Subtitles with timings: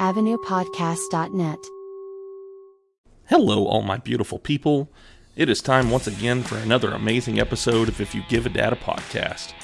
[0.00, 1.58] avenuepodcast.net.
[3.28, 4.90] Hello, all my beautiful people.
[5.36, 8.74] It is time once again for another amazing episode of If You Give a Dad
[8.74, 9.54] a Podcast.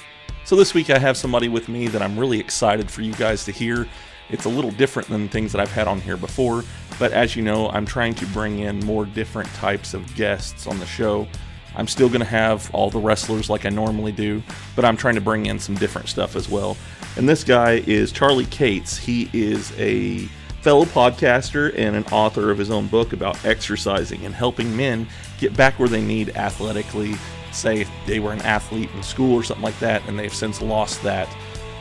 [0.44, 3.44] So, this week I have somebody with me that I'm really excited for you guys
[3.44, 3.86] to hear.
[4.30, 6.64] It's a little different than things that I've had on here before,
[6.98, 10.78] but as you know, I'm trying to bring in more different types of guests on
[10.78, 11.28] the show.
[11.74, 14.42] I'm still going to have all the wrestlers like I normally do,
[14.76, 16.76] but I'm trying to bring in some different stuff as well.
[17.16, 18.96] And this guy is Charlie Cates.
[18.96, 20.28] He is a
[20.62, 25.08] fellow podcaster and an author of his own book about exercising and helping men
[25.38, 27.14] get back where they need athletically.
[27.52, 31.02] Say they were an athlete in school or something like that, and they've since lost
[31.02, 31.28] that.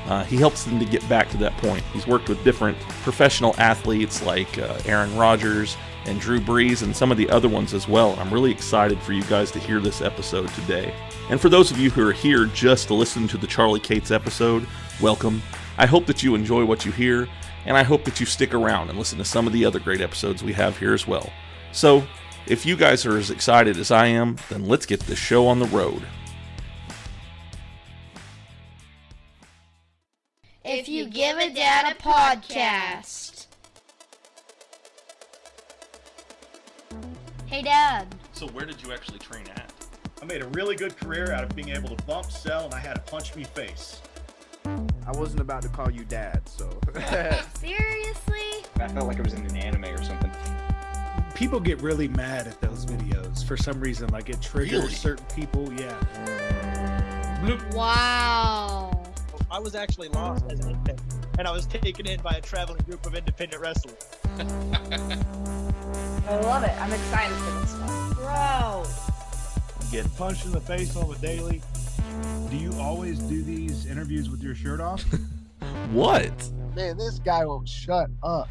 [0.07, 1.83] Uh, he helps them to get back to that point.
[1.93, 7.11] He's worked with different professional athletes like uh, Aaron Rodgers and Drew Brees and some
[7.11, 8.15] of the other ones as well.
[8.19, 10.93] I'm really excited for you guys to hear this episode today.
[11.29, 14.11] And for those of you who are here just to listen to the Charlie Cates
[14.11, 14.67] episode,
[15.01, 15.41] welcome.
[15.77, 17.27] I hope that you enjoy what you hear,
[17.65, 20.01] and I hope that you stick around and listen to some of the other great
[20.01, 21.29] episodes we have here as well.
[21.71, 22.03] So,
[22.47, 25.59] if you guys are as excited as I am, then let's get this show on
[25.59, 26.03] the road.
[30.63, 33.30] If you give a dad a podcast.
[37.51, 38.07] Hey, Dad.
[38.31, 39.73] So, where did you actually train at?
[40.21, 42.79] I made a really good career out of being able to bump, sell, and I
[42.79, 44.01] had a punch me face.
[44.65, 46.69] I wasn't about to call you dad, so.
[47.59, 48.63] Seriously?
[48.79, 50.31] I felt like I was in an anime or something.
[51.35, 54.07] people get really mad at those videos for some reason.
[54.09, 54.93] Like it triggers Really?
[54.93, 55.73] certain people.
[55.73, 55.97] Yeah.
[57.73, 59.03] Wow.
[59.51, 61.01] I was actually lost as an infant,
[61.37, 63.97] and I was taken in by a traveling group of independent wrestlers.
[66.27, 66.71] I love it.
[66.79, 68.13] I'm excited for this one.
[68.13, 68.85] Bro.
[69.91, 71.61] Get punched in the face on the daily.
[72.49, 75.03] Do you always do these interviews with your shirt off?
[75.91, 76.31] What?
[76.75, 78.47] Man, this guy won't shut up.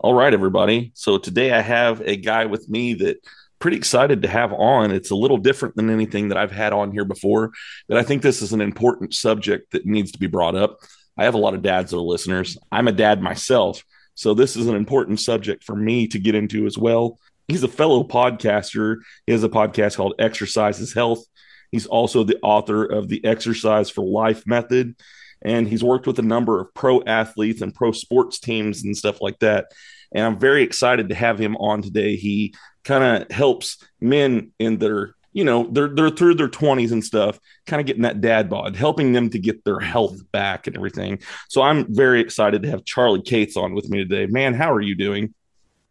[0.00, 0.92] All right, everybody.
[0.94, 3.18] So today I have a guy with me that
[3.58, 4.90] pretty excited to have on.
[4.90, 7.50] It's a little different than anything that I've had on here before,
[7.88, 10.78] but I think this is an important subject that needs to be brought up.
[11.18, 12.56] I have a lot of dads that are listeners.
[12.70, 13.82] I'm a dad myself,
[14.14, 17.18] so this is an important subject for me to get into as well.
[17.48, 18.96] He's a fellow podcaster.
[19.26, 21.24] He has a podcast called Exercise is Health.
[21.72, 24.94] He's also the author of the Exercise for Life method,
[25.42, 29.20] and he's worked with a number of pro athletes and pro sports teams and stuff
[29.20, 29.72] like that.
[30.12, 32.16] And I'm very excited to have him on today.
[32.16, 37.04] He kind of helps men in their, you know, they're they're through their 20s and
[37.04, 40.74] stuff, kind of getting that dad bod, helping them to get their health back and
[40.74, 41.20] everything.
[41.48, 44.26] So I'm very excited to have Charlie Cates on with me today.
[44.26, 45.32] Man, how are you doing?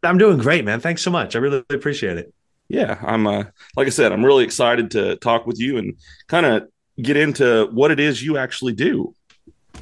[0.03, 0.81] I'm doing great, man.
[0.81, 1.34] Thanks so much.
[1.34, 2.34] I really appreciate it.
[2.68, 3.46] Yeah, I'm uh
[3.78, 5.96] like I said, I'm really excited to talk with you and
[6.28, 6.68] kind of
[7.02, 9.16] get into what it is you actually do.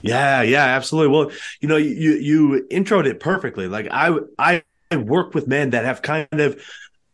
[0.03, 1.11] Yeah, yeah, absolutely.
[1.11, 3.67] Well, you know, you you introed it perfectly.
[3.67, 4.61] Like I I
[4.95, 6.63] work with men that have kind of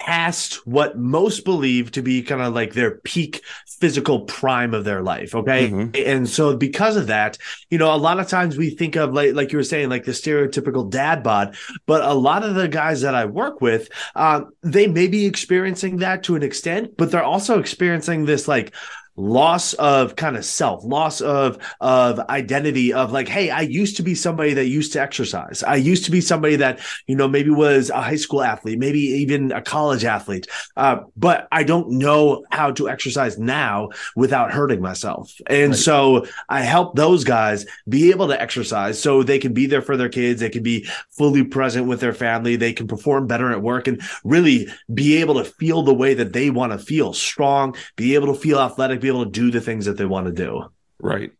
[0.06, 3.44] past what most believe to be kind of like their peak
[3.80, 6.08] physical prime of their life okay Mhm.
[6.08, 7.38] and so because of that
[7.70, 10.06] you know a lot of times we think of like like you were saying like
[10.06, 14.42] the stereotypical dad bod but a lot of the guys that i work with uh,
[14.64, 18.74] they may be experiencing that to an extent but they're also experiencing this like
[19.22, 24.04] loss of kind of self loss of of identity of like hey i used to
[24.04, 25.62] be somebody that used to exercise.
[25.64, 29.00] I used to be somebody that you know maybe was a high school athlete maybe
[29.00, 30.48] even a college athlete.
[30.76, 35.32] Uh, but i don't know how to exercise now without hurting myself.
[35.48, 35.80] And Right.
[35.80, 39.98] so i help those guys be able to exercise so they can be there for
[39.98, 40.40] their kids.
[40.42, 42.56] They can be fully present with their family.
[42.56, 46.34] They can perform better at work and really be able to feel the way that
[46.34, 49.62] they want to feel strong be able to feel athletic be able to do the
[49.62, 50.66] things that they want to do
[51.04, 51.32] Right.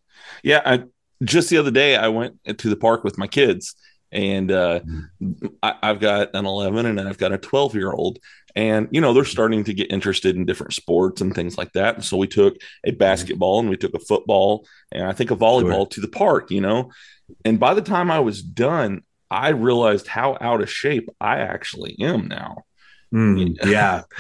[0.44, 0.62] Yeah.
[0.66, 0.84] I
[1.24, 3.76] just the other day I went to the park with my kids,
[4.12, 4.80] and uh,
[5.62, 8.18] I, I've got an 11 and I've got a 12 year old,
[8.56, 11.96] and you know they're starting to get interested in different sports and things like that.
[11.96, 15.36] And so we took a basketball and we took a football and I think a
[15.36, 16.50] volleyball to the park.
[16.50, 16.92] You know,
[17.46, 21.96] and by the time I was done, I realized how out of shape I actually
[22.00, 22.64] am now.
[23.14, 24.02] Mm, yeah.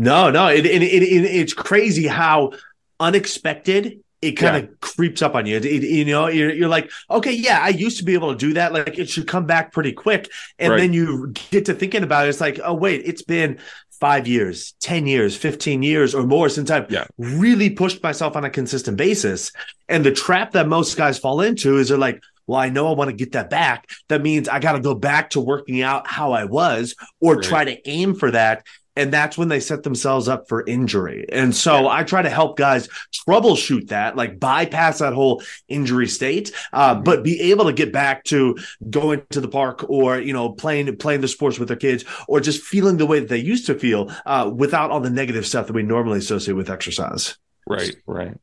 [0.00, 2.52] No, no, it, it, it, it- it's crazy how
[3.00, 5.56] unexpected it kind of creeps up on you.
[5.58, 8.36] It, it- you know, you're, you're like, okay, yeah, I used to be able to
[8.36, 8.72] do that.
[8.72, 10.28] Like it should come back pretty quick.
[10.58, 10.78] And Right.
[10.80, 12.30] then you get to thinking about it.
[12.30, 13.60] It's like, oh, wait, it's been
[14.00, 17.04] five years, 10 years, 15 years or more since I've Yeah.
[17.16, 19.52] really pushed myself on a consistent basis.
[19.88, 22.94] And the trap that most guys fall into is they're like, well, I know I
[22.96, 23.88] want to get that back.
[24.08, 27.44] That means I got to go back to working out how I was or Right.
[27.44, 28.64] try to aim for that.
[28.98, 31.24] And that's when they set themselves up for injury.
[31.30, 31.88] And so yeah.
[31.88, 37.04] I try to help guys troubleshoot that, like bypass that whole injury state, uh, mm-hmm.
[37.04, 38.58] but be able to get back to
[38.90, 42.40] going to the park or you know playing playing the sports with their kids or
[42.40, 45.68] just feeling the way that they used to feel uh, without all the negative stuff
[45.68, 47.36] that we normally associate with exercise.
[47.68, 48.36] Right, right.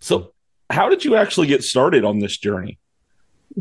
[0.00, 0.34] So,
[0.68, 2.78] how did you actually get started on this journey?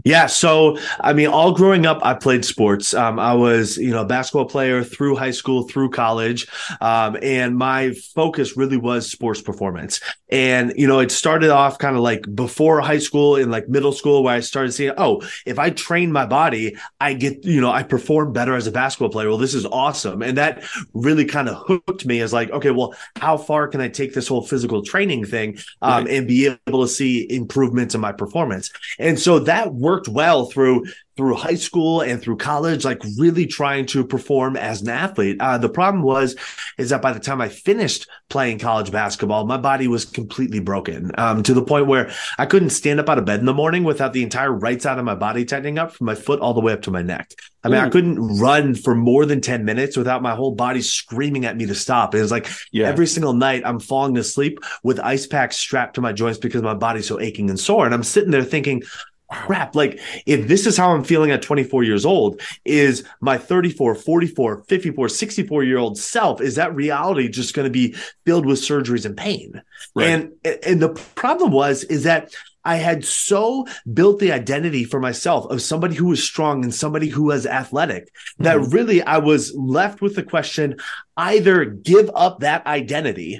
[0.04, 2.94] Yeah, so I mean, all growing up, I played sports.
[2.94, 6.48] Um, I was, you know, a basketball player through high school, through college,
[6.82, 10.02] um, and my focus really was sports performance.
[10.30, 13.94] And you know, it started off kind of like before high school and like middle
[13.94, 17.72] school, where I started seeing, oh, if I train my body, I get, you know,
[17.72, 19.30] I perform better as a basketball player.
[19.30, 22.94] Well, this is awesome, and that really kind of hooked me as like, okay, well,
[23.16, 26.14] how far can I take this whole physical training thing um, right.
[26.16, 28.72] and be able to see improvements in my performance?
[29.00, 30.84] And so that worked well through
[31.18, 35.38] through high school and through college, like really trying to perform as an athlete.
[35.40, 36.36] Uh, the problem was,
[36.78, 41.12] is that by the time I finished playing college basketball, my body was completely broken
[41.18, 43.86] um, to the point where I couldn't stand up out of bed in the morning
[43.86, 46.60] without the entire right side of my body tightening up from my foot all the
[46.60, 47.32] way up to my neck.
[47.64, 47.86] I mean, Ooh.
[47.86, 51.66] I couldn't run for more than 10 minutes without my whole body screaming at me
[51.68, 52.14] to stop.
[52.14, 52.88] It was like yeah.
[52.88, 56.74] every single night I'm falling asleep with ice packs strapped to my joints because my
[56.74, 57.86] body's so aching and sore.
[57.86, 58.84] And I'm sitting there thinking,
[59.32, 63.96] crap like if this is how i'm feeling at 24 years old is my 34
[63.96, 67.94] 44 54 64 year old self is that reality just going to be
[68.26, 69.62] filled with surgeries and pain
[69.96, 70.08] right.
[70.08, 70.34] and
[70.66, 72.34] and the problem was is that
[72.68, 77.08] I had so built the identity for myself of somebody who was strong and somebody
[77.08, 78.72] who was athletic that mm-hmm.
[78.72, 80.78] really I was left with the question
[81.16, 83.40] either give up that identity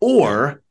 [0.00, 0.62] or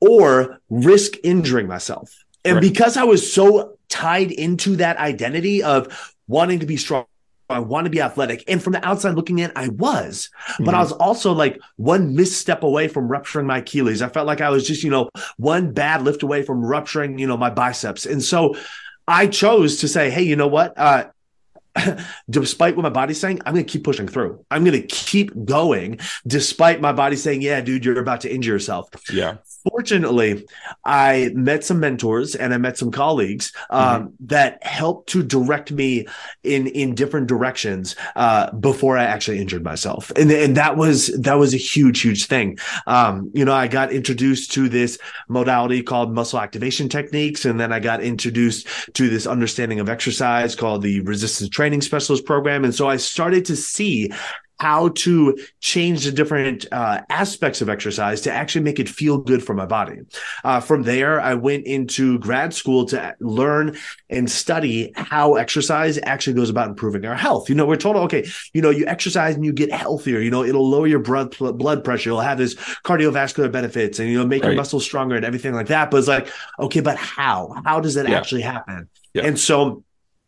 [0.00, 2.24] or risk injuring myself.
[2.44, 2.62] And right.
[2.62, 7.04] because I was so tied into that identity of wanting to be strong.
[7.50, 8.42] I want to be athletic.
[8.48, 10.64] And from the outside looking in, I was, mm-hmm.
[10.64, 10.84] but I mm-hmm.
[10.84, 14.00] was also like one misstep away from rupturing my Achilles.
[14.00, 17.26] I felt like I was just, you know, one bad lift away from rupturing, you
[17.26, 18.06] know, my biceps.
[18.06, 18.56] And so
[19.06, 20.72] I chose to say, hey, you know what?
[20.78, 21.08] Uh,
[22.30, 24.44] despite what my body's saying, I'm going to keep pushing through.
[24.50, 28.52] I'm going to keep going despite my body saying, yeah, dude, you're about to injure
[28.52, 28.88] yourself.
[29.12, 29.36] Yeah
[29.70, 30.44] fortunately,
[30.84, 34.26] I met some mentors and I met some colleagues um, mm-hmm.
[34.26, 36.06] that helped to direct me
[36.42, 41.34] in in different directions uh, before I actually injured myself, and and that was that
[41.34, 42.58] was a huge huge thing.
[42.86, 44.98] Um, you know, I got introduced to this
[45.28, 50.54] modality called muscle activation techniques, and then I got introduced to this understanding of exercise
[50.54, 54.10] called the resistance training specialist program, and so I started to see
[54.62, 59.42] how to change the different uh, aspects of exercise to actually make it feel good
[59.44, 59.98] for my body.
[60.44, 63.76] Uh, from there, I went into grad school to learn
[64.08, 67.48] and study how exercise actually goes about improving our health.
[67.48, 70.20] You know, we're told, okay, you know, you exercise and you get healthier.
[70.20, 72.10] You know, it'll lower your blood blood pressure.
[72.10, 72.54] You'll have this
[72.84, 74.50] cardiovascular benefits, and you know, make right.
[74.50, 75.90] your muscles stronger and everything like that.
[75.90, 76.28] But it's like,
[76.60, 77.52] okay, but how?
[77.64, 78.16] How does that yeah.
[78.16, 78.88] actually happen?
[79.12, 79.24] Yeah.
[79.24, 79.82] And so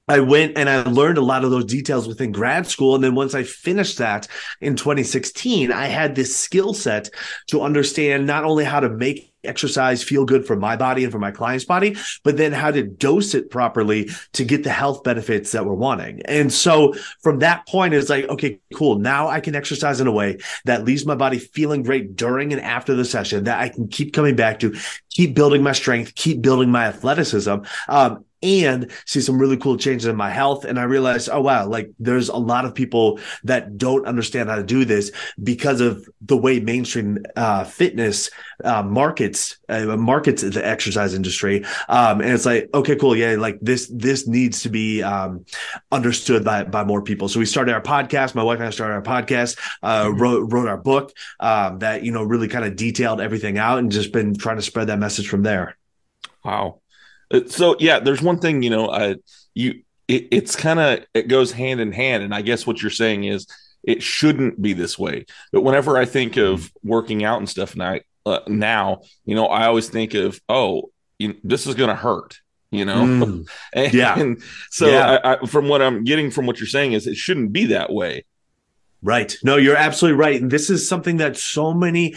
[0.06, 2.94] I went and I learned a lot of those details within grad school.
[2.94, 4.28] And then once I finished that
[4.60, 7.08] in 2016, I had this skill set
[7.48, 11.18] to understand not only how to make exercise feel good for my body and for
[11.18, 15.52] my client's body, but then how to dose it properly to get the health benefits
[15.52, 16.22] that we're wanting.
[16.26, 18.98] And so from that point, it's like, okay, cool.
[18.98, 22.62] Now I can exercise in a way that leaves my body feeling great during and
[22.62, 24.74] after the session that I can keep coming back to,
[25.10, 27.56] keep building my strength, keep building my athleticism.
[27.88, 30.64] Um, and see some really cool changes in my health.
[30.64, 34.56] And I realized, oh, wow, like there's a lot of people that don't understand how
[34.56, 35.10] to do this
[35.42, 38.30] because of the way mainstream uh, fitness
[38.62, 41.64] uh, markets uh, markets the exercise industry.
[41.88, 43.16] Um, and it's like, okay, cool.
[43.16, 43.36] Yeah.
[43.36, 45.44] Like this, this needs to be um,
[45.90, 47.28] understood by, by more people.
[47.28, 48.34] So we started our podcast.
[48.34, 50.20] My wife and I started our podcast, uh, mm-hmm.
[50.20, 53.90] wrote, wrote our book um, that, you know, really kind of detailed everything out and
[53.90, 55.76] just been trying to spread that message from there.
[56.44, 56.80] Wow.
[57.32, 59.14] Uh, so yeah, there's one thing you know, uh,
[59.54, 62.90] you it, it's kind of it goes hand in hand, and I guess what you're
[62.90, 63.46] saying is
[63.82, 65.26] it shouldn't be this way.
[65.52, 69.46] But whenever I think of working out and stuff, and I uh, now you know,
[69.46, 72.38] I always think of oh, you, this is going to hurt.
[72.70, 74.18] You know, mm, and, yeah.
[74.18, 75.18] And so, yeah.
[75.22, 77.92] I, I, from what I'm getting from what you're saying, is it shouldn't be that
[77.92, 78.24] way.
[79.00, 79.36] Right.
[79.44, 80.40] No, you're absolutely right.
[80.40, 82.16] And this is something that so many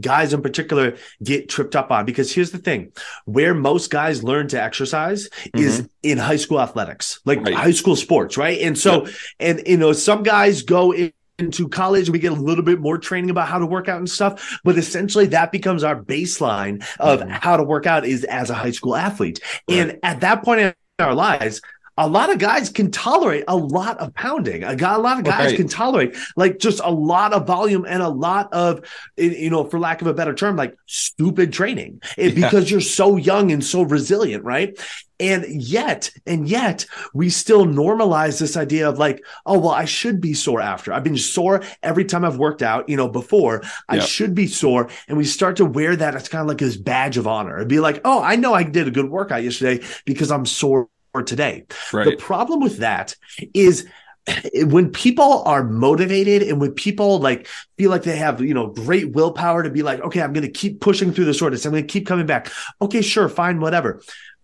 [0.00, 2.92] guys in particular get tripped up on because here's the thing
[3.24, 5.58] where most guys learn to exercise mm-hmm.
[5.58, 7.54] is in high school athletics like right.
[7.54, 9.14] high school sports right and so yep.
[9.40, 12.98] and you know some guys go in into college we get a little bit more
[12.98, 17.20] training about how to work out and stuff but essentially that becomes our baseline of
[17.20, 17.30] mm-hmm.
[17.30, 19.78] how to work out is as a high school athlete right.
[19.78, 21.62] and at that point in our lives
[22.00, 24.64] a lot of guys can tolerate a lot of pounding.
[24.64, 25.56] A, guy, a lot of guys Right.
[25.56, 28.80] can tolerate like just a lot of volume and a lot of,
[29.18, 32.30] you know, for lack of a better term, like stupid training Yeah.
[32.30, 34.78] because you're so young and so resilient, right?
[35.20, 40.18] And yet, and yet, we still normalize this idea of like, oh, well, I should
[40.22, 40.94] be sore after.
[40.94, 43.60] I've been sore every time I've worked out, you know, before.
[43.90, 44.00] I Yeah.
[44.00, 44.88] should be sore.
[45.08, 47.56] And we start to wear that as kind of like this badge of honor.
[47.56, 50.88] It'd be like, oh, I know I did a good workout yesterday because I'm sore
[51.22, 51.64] today.
[52.10, 53.16] The problem with that
[53.54, 53.86] is
[54.54, 57.46] when people are motivated and when people like
[57.78, 60.50] feel like they have you know great willpower to be like okay i'm going to
[60.50, 62.50] keep pushing through the shortest i'm going to keep coming back.
[62.80, 64.02] Okay sure fine whatever.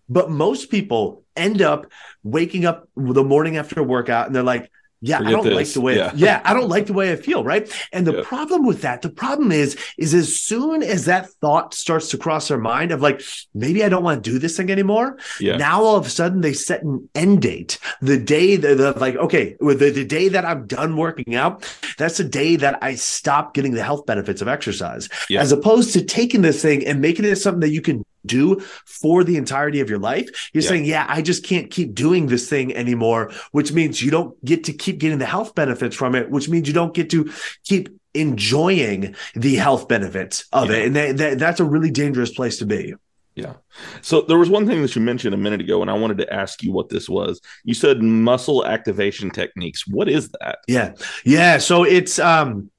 [0.09, 1.91] But most people end up
[2.23, 5.67] waking up the morning after a workout and they're like yeah, Forget I don't like
[5.67, 5.95] the way.
[5.95, 6.11] Yeah.
[6.15, 6.41] Yeah.
[6.43, 7.43] I don't like the way I feel.
[7.43, 7.71] Right.
[7.93, 8.23] And the Yeah.
[8.23, 12.47] problem with that, the problem is, is as soon as that thought starts to cross
[12.47, 13.21] their mind of like,
[13.53, 15.17] maybe I don't want to do this thing anymore.
[15.39, 15.57] Yeah.
[15.57, 17.77] Now all of a sudden they set an end date.
[18.01, 21.63] The day that the, like, okay, the, the day that I'm done working out,
[21.97, 25.09] that's the day that I stop getting the health benefits of exercise.
[25.29, 25.41] Yeah.
[25.41, 29.23] As opposed to taking this thing and making it something that you can do for
[29.23, 30.49] the entirety of your life.
[30.53, 30.69] You're Yeah.
[30.69, 34.63] saying, yeah, I just can't keep doing this thing anymore, which means you don't get
[34.65, 37.31] to keep getting the health benefits from it, which means you don't get to
[37.63, 40.77] keep enjoying the health benefits of Yeah.
[40.77, 40.85] it.
[40.87, 42.93] And that, that, that's a really dangerous place to be.
[43.35, 43.53] Yeah.
[44.01, 46.33] So there was one thing that you mentioned a minute ago, and I wanted to
[46.33, 47.39] ask you what this was.
[47.63, 49.85] You said muscle activation techniques.
[49.87, 50.57] What is that?
[50.67, 50.93] Yeah.
[51.23, 51.59] Yeah.
[51.59, 52.71] So it's um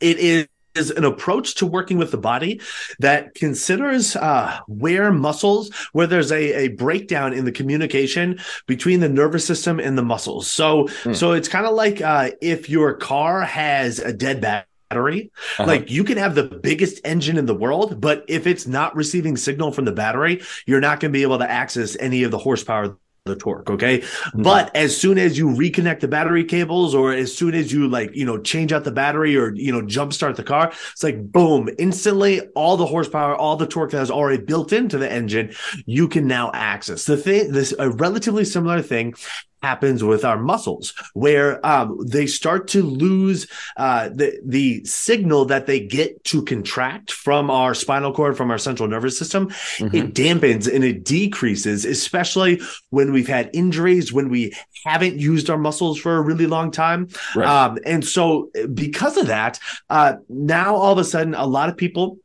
[0.00, 2.60] it is is an approach to working with the body
[2.98, 9.08] that considers uh, where muscles, where there's a, a breakdown in the communication between the
[9.08, 10.50] nervous system and the muscles.
[10.50, 11.12] So, Hmm.
[11.14, 15.64] so it's kind of like uh, if your car has a dead battery, Uh-huh.
[15.66, 19.36] like you can have the biggest engine in the world, but if it's not receiving
[19.36, 22.38] signal from the battery, you're not going to be able to access any of the
[22.38, 24.42] horsepower the torque okay Mm-hmm.
[24.42, 28.14] but as soon as you reconnect the battery cables or as soon as you like
[28.14, 31.68] you know change out the battery or you know jumpstart the car it's like boom
[31.78, 35.54] instantly all the horsepower all the torque that is already built into the engine
[35.86, 39.14] you can now access the thing this a relatively similar thing
[39.62, 45.66] happens with our muscles where um, they start to lose uh, the the signal that
[45.66, 49.94] they get to contract from our spinal cord from our central nervous system Mhm.
[49.94, 54.52] it dampens and it decreases especially when we've had injuries when we
[54.84, 57.46] haven't used our muscles for a really long time Right.
[57.46, 59.58] um, and so because of that
[59.90, 62.18] uh, now all of a sudden a lot of people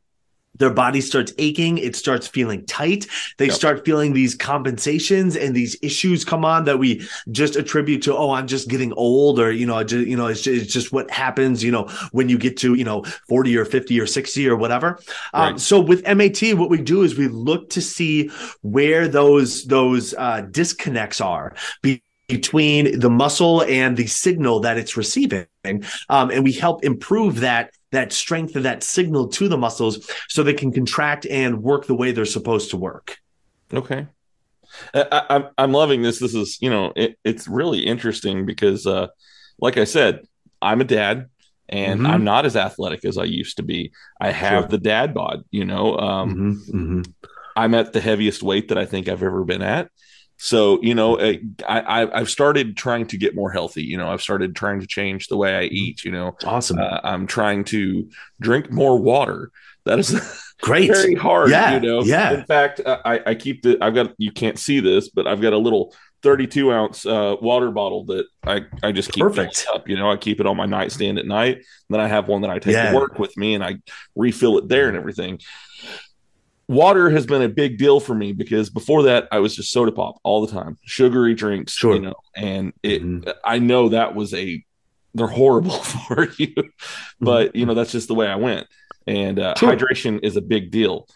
[0.58, 3.06] their body starts aching it starts feeling tight
[3.38, 3.54] they Yep.
[3.54, 8.30] start feeling these compensations and these issues come on that we just attribute to oh
[8.30, 11.10] i'm just getting old or you know just, you know it's just, it's just what
[11.10, 14.56] happens you know when you get to you know 40 or 50 or 60 or
[14.56, 14.98] whatever
[15.34, 18.30] um, so with MAT what we do is we look to see
[18.62, 24.96] where those those uh, disconnects are be- between the muscle and the signal that it's
[24.96, 25.46] receiving
[26.08, 30.42] um, and we help improve that that strength of that signal to the muscles so
[30.42, 33.18] they can contract and work the way they're supposed to work
[33.72, 34.06] Okay.
[34.94, 36.18] I, I, I'm I'm loving this.
[36.20, 39.08] This is you know it, it's really interesting because uh,
[39.58, 40.20] like I said,
[40.62, 41.26] I'm a dad
[41.68, 42.06] and Mhm.
[42.08, 43.92] I'm not as athletic as I used to be.
[44.20, 44.68] I have Sure.
[44.68, 45.44] the dad bod.
[45.50, 47.12] You know, um, Mhm, mhm.
[47.56, 49.88] I'm at the heaviest weight that I think I've ever been at.
[50.40, 53.82] So you know, I, I I've started trying to get more healthy.
[53.82, 56.04] You know, I've started trying to change the way I eat.
[56.04, 58.08] You know, awesome uh, I'm trying to
[58.40, 59.50] drink more water.
[59.84, 60.14] That is
[60.62, 61.50] great very hard.
[61.50, 62.02] Yeah, you know.
[62.02, 62.32] yeah.
[62.34, 65.52] In fact, I I keep the I've got you can't see this, but I've got
[65.54, 65.92] a little
[66.22, 69.66] 32 ounce uh, water bottle that I I just keep Perfect.
[69.74, 69.88] up.
[69.88, 71.64] You know, I keep it on my nightstand at night.
[71.90, 72.90] Then I have one that I take Yeah.
[72.90, 73.78] to work with me, and I
[74.14, 75.40] refill it there and everything.
[76.68, 79.90] Water has been a big deal for me because before that I was just soda
[79.90, 81.94] pop all the time, sugary drinks, Sure.
[81.94, 83.32] you know, and it Mhm.
[83.44, 84.62] I know that was a
[85.14, 85.70] they're horrible
[86.06, 86.52] for you,
[87.20, 88.66] but you know that's just the way I went.
[89.06, 89.74] And uh, Sure.
[89.74, 91.08] hydration is a big deal.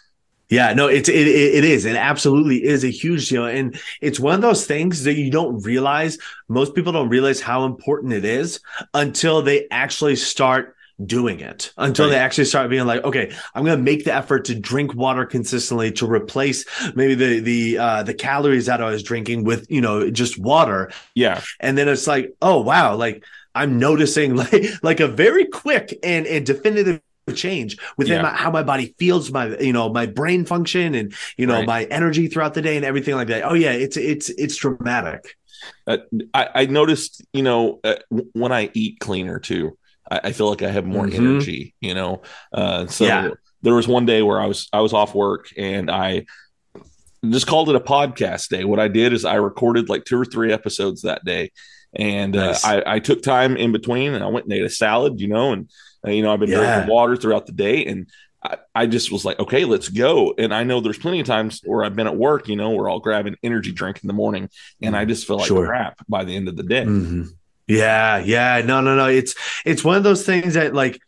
[0.48, 1.84] Yeah, no, it's it, it it is.
[1.84, 5.62] It absolutely is a huge deal, and it's one of those things that you don't
[5.64, 6.16] realize.
[6.48, 8.60] Most people don't realize how important it is
[8.94, 10.74] until they actually start
[11.06, 11.72] doing it.
[11.76, 14.94] Until they actually start being like, okay, I'm going to make the effort to drink
[14.94, 19.66] water consistently to replace maybe the the uh, the calories that I was drinking with
[19.70, 24.64] you know just water, Yeah, and then it's like, oh wow, like I'm noticing like
[24.82, 27.00] like a very quick and and definitive
[27.34, 28.22] change within Yeah.
[28.22, 31.66] my, how my body feels, my you know my brain function, and you know Right.
[31.66, 33.44] my energy throughout the day and everything like that.
[33.44, 35.36] Oh yeah, it's it's it's dramatic.
[35.86, 35.98] Uh,
[36.34, 37.96] I, I noticed, you know, uh,
[38.32, 39.76] when I eat cleaner too,
[40.12, 41.14] I, I feel like I have more Mhm.
[41.14, 41.74] energy.
[41.80, 43.30] You know, uh, so Yeah.
[43.62, 46.26] there was one day where I was I was off work and I
[47.30, 48.64] just called it a podcast day.
[48.64, 51.50] What I did is I recorded like two or three episodes that day,
[51.94, 52.64] and Nice.
[52.64, 55.28] uh, I, I took time in between, and I went and ate a salad, you
[55.28, 55.70] know, and
[56.06, 56.58] uh, you know I've been Yeah.
[56.72, 58.08] drinking water throughout the day, and
[58.44, 60.34] I, I just was like, okay, let's go.
[60.36, 62.88] And I know there's plenty of times where I've been at work, you know, where
[62.90, 64.48] I'll grab an energy drink in the morning,
[64.82, 65.64] and I just feel like Sure.
[65.64, 66.84] crap by the end of the day.
[66.84, 67.28] Mhm.
[67.76, 68.62] Yeah, yeah.
[68.64, 69.06] No, no, no.
[69.06, 71.00] It's it's one of those things that like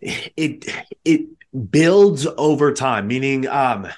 [0.00, 0.64] it
[1.04, 1.22] it
[1.70, 3.06] builds over time.
[3.08, 3.88] Meaning, um,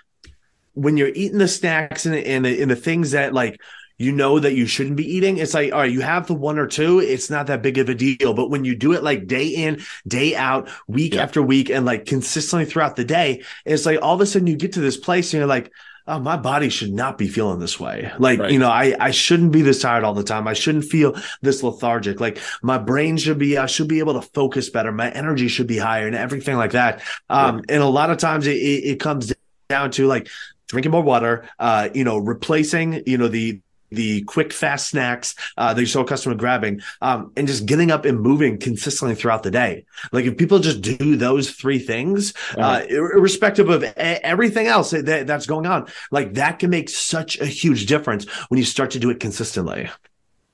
[0.74, 3.60] when you're eating the snacks and and the, and the things that like
[3.98, 6.58] you know that you shouldn't be eating, it's like all right, you have the one
[6.58, 7.00] or two.
[7.00, 8.34] It's not that big of a deal.
[8.34, 11.22] But when you do it like day in, day out, week Yeah.
[11.22, 14.56] after week, and like consistently throughout the day, it's like all of a sudden you
[14.56, 15.72] get to this place and you're like.
[16.10, 18.10] Oh, my body should not be feeling this way.
[18.18, 18.50] Like, Right.
[18.50, 20.48] you know, I, I shouldn't be this tired all the time.
[20.48, 22.18] I shouldn't feel this lethargic.
[22.20, 24.90] Like my brain should be, I should be able to focus better.
[24.90, 27.00] My energy should be higher and everything like that.
[27.28, 29.32] Um, and a lot of times it, it, it comes
[29.68, 30.28] down to like
[30.66, 35.72] drinking more water, uh, you know, replacing, you know, the, the quick fast snacks uh,
[35.74, 39.42] that you're so accustomed to grabbing um, and just getting up and moving consistently throughout
[39.42, 43.86] the day like if people just do those three things uh, ir- irrespective of e-
[43.96, 48.58] everything else that, that's going on like that can make such a huge difference when
[48.58, 49.88] you start to do it consistently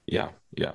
[0.07, 0.73] Yeah, yeah.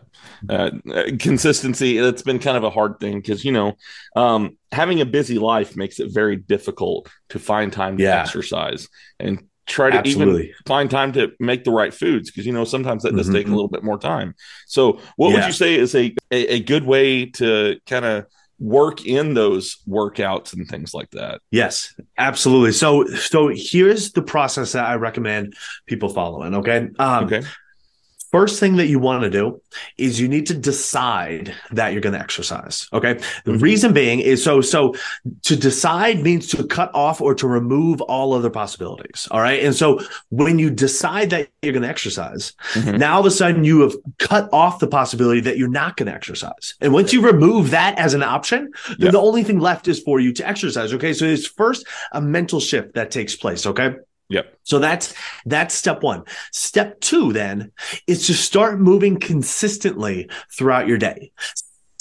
[0.49, 3.77] Uh, uh, consistency, that's been kind of a hard thing because, you know,
[4.15, 8.21] um, having a busy life makes it very difficult to find time to Yeah.
[8.21, 8.89] exercise
[9.19, 13.03] and try to even find time to make the right foods because, you know, sometimes
[13.03, 13.33] that does Mhm.
[13.33, 14.35] take a little bit more time.
[14.67, 18.25] So, what would you say is a, a, a good way to kind of
[18.59, 21.41] work in those workouts and things like that?
[21.49, 22.73] Yes, absolutely.
[22.73, 25.55] So, so here's the process that I recommend
[25.87, 26.53] people following.
[26.55, 26.89] Okay.
[26.99, 27.41] Um, Okay.
[28.31, 29.61] First thing that you want to do
[29.97, 32.87] is you need to decide that you're going to exercise.
[32.93, 33.19] Okay.
[33.43, 33.61] The Mhm.
[33.61, 34.95] reason being is so, so
[35.43, 39.27] to decide means to cut off or to remove all other possibilities.
[39.31, 39.61] All right.
[39.61, 42.99] And so when you decide that you're going to exercise, Mhm.
[42.99, 46.07] now all of a sudden you have cut off the possibility that you're not going
[46.07, 46.75] to exercise.
[46.79, 49.11] And once you remove that as an option, then Yeah.
[49.11, 50.93] the only thing left is for you to exercise.
[50.93, 51.11] Okay.
[51.13, 53.65] So it's first a mental shift that takes place.
[53.65, 53.95] Okay.
[54.31, 54.59] Yep.
[54.63, 55.13] So that's
[55.45, 56.23] that's step one.
[56.51, 57.71] Step two then
[58.07, 61.31] is to start moving consistently throughout your day.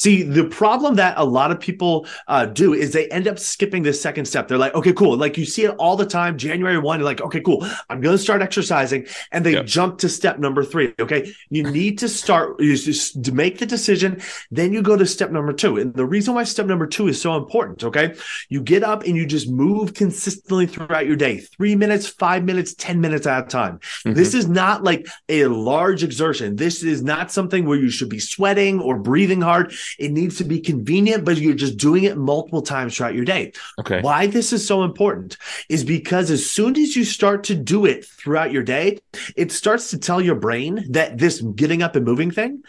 [0.00, 3.82] See, the problem that a lot of people uh, do is they end up skipping
[3.82, 4.48] the second step.
[4.48, 5.14] They're like, okay, cool.
[5.14, 6.38] Like you see it all the time.
[6.38, 7.66] January 1, you're like, okay, cool.
[7.90, 9.06] I'm going to start exercising.
[9.30, 9.62] And they Yeah.
[9.62, 10.94] jump to step number three.
[10.98, 11.34] Okay.
[11.50, 14.22] You need to start you just to make the decision.
[14.50, 15.76] Then you go to step number two.
[15.76, 17.84] And the reason why step number two is so important.
[17.84, 18.14] Okay.
[18.48, 22.72] You get up and you just move consistently throughout your day three minutes, five minutes,
[22.72, 23.80] 10 minutes at a time.
[24.06, 24.14] Mhm.
[24.14, 26.56] This is not like a large exertion.
[26.56, 29.74] This is not something where you should be sweating or breathing hard.
[29.98, 33.52] It needs to be convenient, but you're just doing it multiple times throughout your day.
[33.78, 34.00] okay.
[34.00, 35.36] Why this is so important
[35.68, 38.98] is because as soon as you start to do it throughout your day,
[39.36, 42.62] it starts to tell your brain that this getting up and moving thing,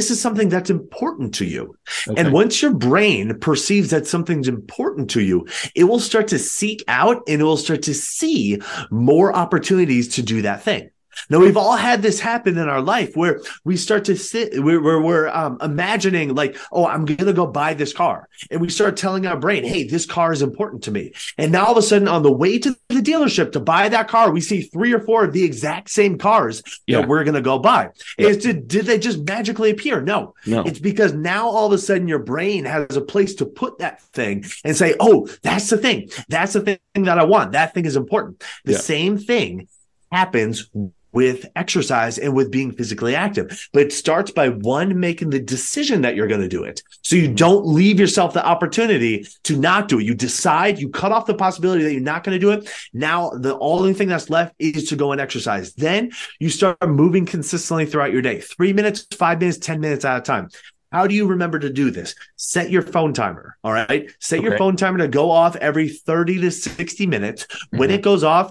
[0.00, 1.76] this is something that's important to you.
[2.08, 2.18] Okay.
[2.18, 6.82] And once your brain perceives that something's important to you, it will start to seek
[6.88, 8.58] out and it will start to see
[8.90, 10.90] more opportunities to do that thing.
[11.28, 14.80] Now we've all had this happen in our life where we start to sit, where,
[14.80, 18.68] where we're um, imagining like, oh, I'm going to go buy this car, and we
[18.68, 21.12] start telling our brain, hey, this car is important to me.
[21.38, 24.08] And now all of a sudden, on the way to the dealership to buy that
[24.08, 27.00] car, we see three or four of the exact same cars Yeah.
[27.00, 27.90] that we're going to go buy.
[28.18, 30.00] Is did, did they just magically appear?
[30.00, 30.62] No, no.
[30.62, 34.00] it's because now all of a sudden your brain has a place to put that
[34.02, 36.08] thing and say, oh, that's the thing.
[36.28, 37.52] That's the thing that I want.
[37.52, 38.42] That thing is important.
[38.64, 38.78] The Yeah.
[38.78, 39.68] same thing
[40.12, 40.68] happens
[41.12, 43.68] with exercise and with being physically active.
[43.72, 46.82] But it starts by one making the decision that you're going to do it.
[47.02, 50.04] So you don't leave yourself the opportunity to not do it.
[50.04, 52.70] You decide, you cut off the possibility that you're not going to do it.
[52.92, 55.74] Now the only thing that's left is to go and exercise.
[55.74, 58.40] Then you start moving consistently throughout your day.
[58.40, 60.48] Three minutes, five minutes, 10 minutes at a time.
[60.92, 62.16] How do you remember to do this?
[62.34, 63.56] Set your phone timer.
[63.62, 64.10] All right.
[64.18, 67.46] Set your phone timer to go off every 30 to 60 minutes.
[67.70, 67.94] When Mhm.
[67.94, 68.50] it goes off,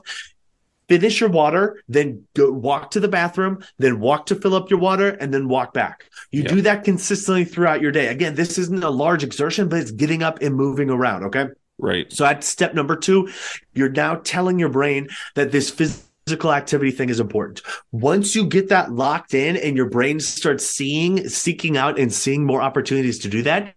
[0.89, 4.79] finish your water, then go walk to the bathroom, then walk to fill up your
[4.79, 6.05] water, and then walk back.
[6.31, 6.49] You Yeah.
[6.49, 8.07] do that consistently throughout your day.
[8.07, 11.23] Again, this isn't a large exertion, but it's getting up and moving around.
[11.25, 11.45] Okay.
[11.81, 12.11] right.
[12.11, 13.29] So at step number two,
[13.73, 17.61] you're now telling your brain that this physical activity thing is important.
[17.93, 22.45] Once you get that locked in and your brain starts seeing, seeking out and seeing
[22.45, 23.75] more opportunities to do that,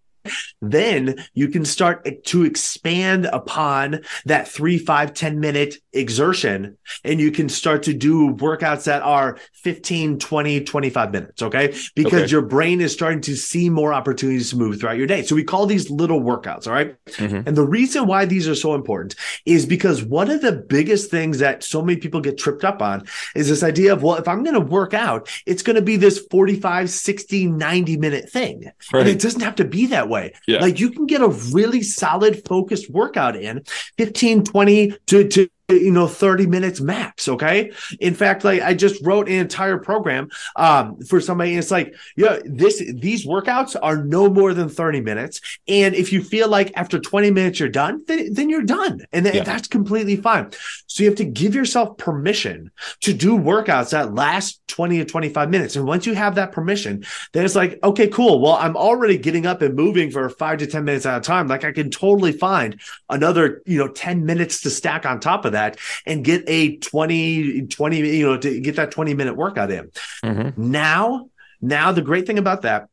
[0.61, 7.31] then you can start to expand upon that three, five, 10 minute exertion and you
[7.31, 11.43] can start to do workouts that are 15, 20, 25 minutes.
[11.43, 11.75] Okay.
[11.95, 12.31] Because Okay.
[12.31, 15.23] your brain is starting to see more opportunities to move throughout your day.
[15.23, 16.67] So we call these little workouts.
[16.67, 16.95] All right?
[17.19, 17.47] Mhm.
[17.47, 19.15] And the reason why these are so important
[19.47, 23.05] is because one of the biggest things that so many people get tripped up on
[23.35, 25.97] is this idea of, well, if I'm going to work out, it's going to be
[25.97, 28.71] this 45, 60, 90 minute thing.
[28.93, 29.01] Right.
[29.01, 30.12] And it doesn't have to be that way.
[30.46, 30.61] Yeah.
[30.61, 33.62] Like you can get a really solid focused workout in
[33.98, 35.48] 15, 20 to, to
[35.81, 40.29] you know 30 minutes max okay in fact like i just wrote an entire program
[40.57, 45.01] um for somebody and it's like yeah this these workouts are no more than 30
[45.01, 49.01] minutes and if you feel like after 20 minutes you're done then, then you're done
[49.13, 49.45] and then Yeah.
[49.45, 50.51] that's completely fine
[50.87, 55.51] so you have to give yourself permission to do workouts that last 20 to 25
[55.51, 59.19] minutes and once you have that permission then it's like okay cool well i'm already
[59.19, 61.91] getting up and moving for five to 10 minutes at a time like i can
[61.91, 62.81] totally find
[63.11, 65.62] another you know 10 minutes to stack on top of that
[66.07, 69.90] and get a 20 20 you know to get that 20 minute workout in
[70.25, 70.57] Mhm.
[70.59, 71.29] now
[71.61, 72.88] now the great thing about that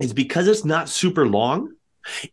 [0.00, 1.58] is because it's not super long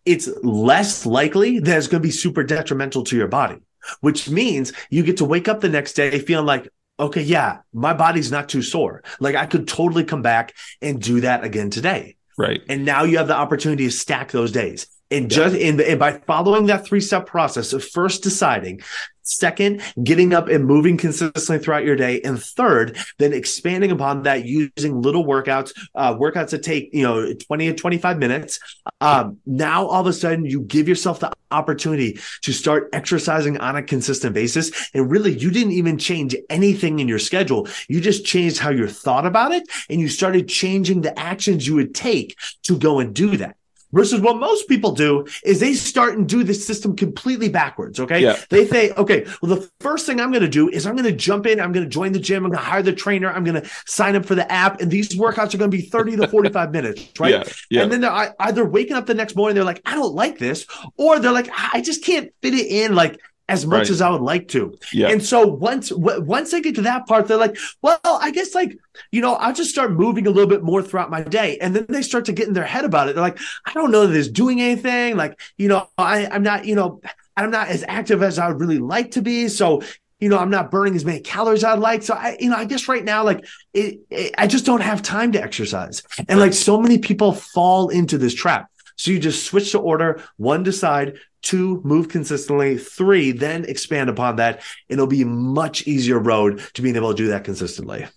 [0.06, 3.58] it's less likely that it's going to be super detrimental to your body
[4.02, 6.68] which means you get to wake up the next day feeling like
[7.00, 11.22] okay yeah my body's not too sore like i could totally come back and do
[11.22, 12.62] that again today Right.
[12.70, 16.14] and now you have the opportunity to stack those days and just and, and by
[16.20, 18.82] following that three step process of first deciding
[19.22, 24.46] second getting up and moving consistently throughout your day and third then expanding upon that
[24.46, 28.60] using little workouts uh, workouts that take you know 20 to 25 minutes
[29.02, 33.76] um, now all of a sudden you give yourself the opportunity to start exercising on
[33.76, 34.90] a consistent basis.
[34.94, 37.68] And really you didn't even change anything in your schedule.
[37.88, 41.76] You just changed how you thought about it and you started changing the actions you
[41.76, 43.56] would take to go and do that
[43.92, 48.22] versus what most people do is they start and do the system completely backwards okay
[48.22, 48.38] Yeah.
[48.50, 51.16] they say okay well the first thing i'm going to do is i'm going to
[51.16, 53.44] jump in i'm going to join the gym i'm going to hire the trainer i'm
[53.44, 56.18] going to sign up for the app and these workouts are going to be 30
[56.18, 57.44] to 45 minutes right Yeah.
[57.70, 57.84] Yeah.
[57.84, 60.66] and then they're either waking up the next morning, they're like, I don't like this,
[60.98, 63.20] or they're like, I just can't fit it in like
[63.50, 63.90] as much Right.
[63.90, 64.74] as I would like to.
[64.94, 65.10] yeah.
[65.10, 68.56] And so once w- once they get to that part, they're like, well, I guess
[68.56, 68.78] like
[69.12, 71.86] you know, I'll just start moving a little bit more throughout my day, and then
[71.90, 73.16] they start to get in their head about it.
[73.16, 75.18] They're like, I don't know that it's doing anything.
[75.18, 77.02] Like you know, I I'm not you know
[77.36, 79.48] I'm not as active as I would really like to be.
[79.50, 79.82] So
[80.20, 82.04] you know, I'm not burning as many calories I'd like.
[82.04, 85.02] So I, you know, I guess right now, like, it, it, I just don't have
[85.02, 86.04] time to exercise.
[86.28, 88.70] And like, so many people fall into this trap.
[89.00, 94.36] So you just switch to order one, decide two, move consistently three, then expand upon
[94.36, 94.62] that.
[94.90, 98.08] It'll be a much easier road to being able to do that consistently.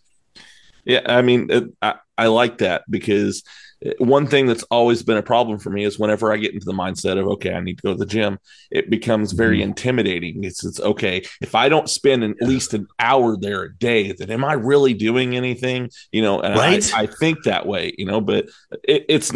[0.84, 3.44] Yeah, I mean, it, I, I like that because
[3.86, 6.66] uh, one thing that's always been a problem for me is whenever I get into
[6.66, 8.38] the mindset of okay, I need to go to the gym,
[8.70, 9.62] it becomes very Mhm.
[9.62, 10.42] intimidating.
[10.42, 14.30] It's it's okay if I don't spend at least an hour there a day, then
[14.30, 15.88] am I really doing anything?
[16.10, 16.84] You know, and Right.
[16.92, 18.46] I, I think that way, you know, but
[18.82, 19.32] it, it's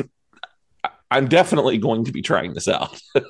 [1.11, 3.01] I'm definitely going to be trying this out.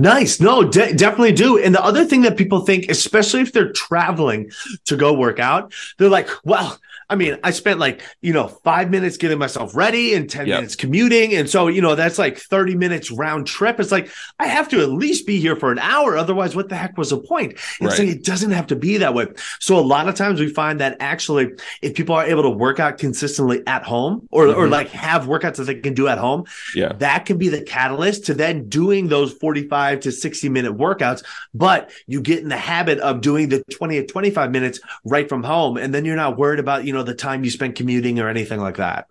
[0.00, 0.40] Nice.
[0.40, 1.56] No, de- definitely do.
[1.56, 4.50] And the other thing that people think, especially if they're traveling
[4.86, 6.78] to go work out, they're like, well,
[7.10, 10.56] I mean, I spent like, you know, five minutes getting myself ready and 10 Yep.
[10.58, 11.34] minutes commuting.
[11.34, 13.78] And so, you know, that's like 30 minutes round trip.
[13.80, 16.16] It's like, I have to at least be here for an hour.
[16.16, 17.52] Otherwise, what the heck was the point?
[17.52, 17.98] It's Right.
[17.98, 19.26] like, it doesn't have to be that way.
[19.60, 21.50] So a lot of times we find that actually,
[21.82, 24.70] if people are able to work out consistently at home or, or Mhm.
[24.70, 28.24] like have workouts that they can do at home, yeah, that can be the catalyst
[28.26, 32.98] to then doing those 45 to 60 minute workouts but you get in the habit
[33.00, 36.58] of doing the 20 to 25 minutes right from home and then you're not worried
[36.60, 39.06] about you know the time you spend commuting or anything like that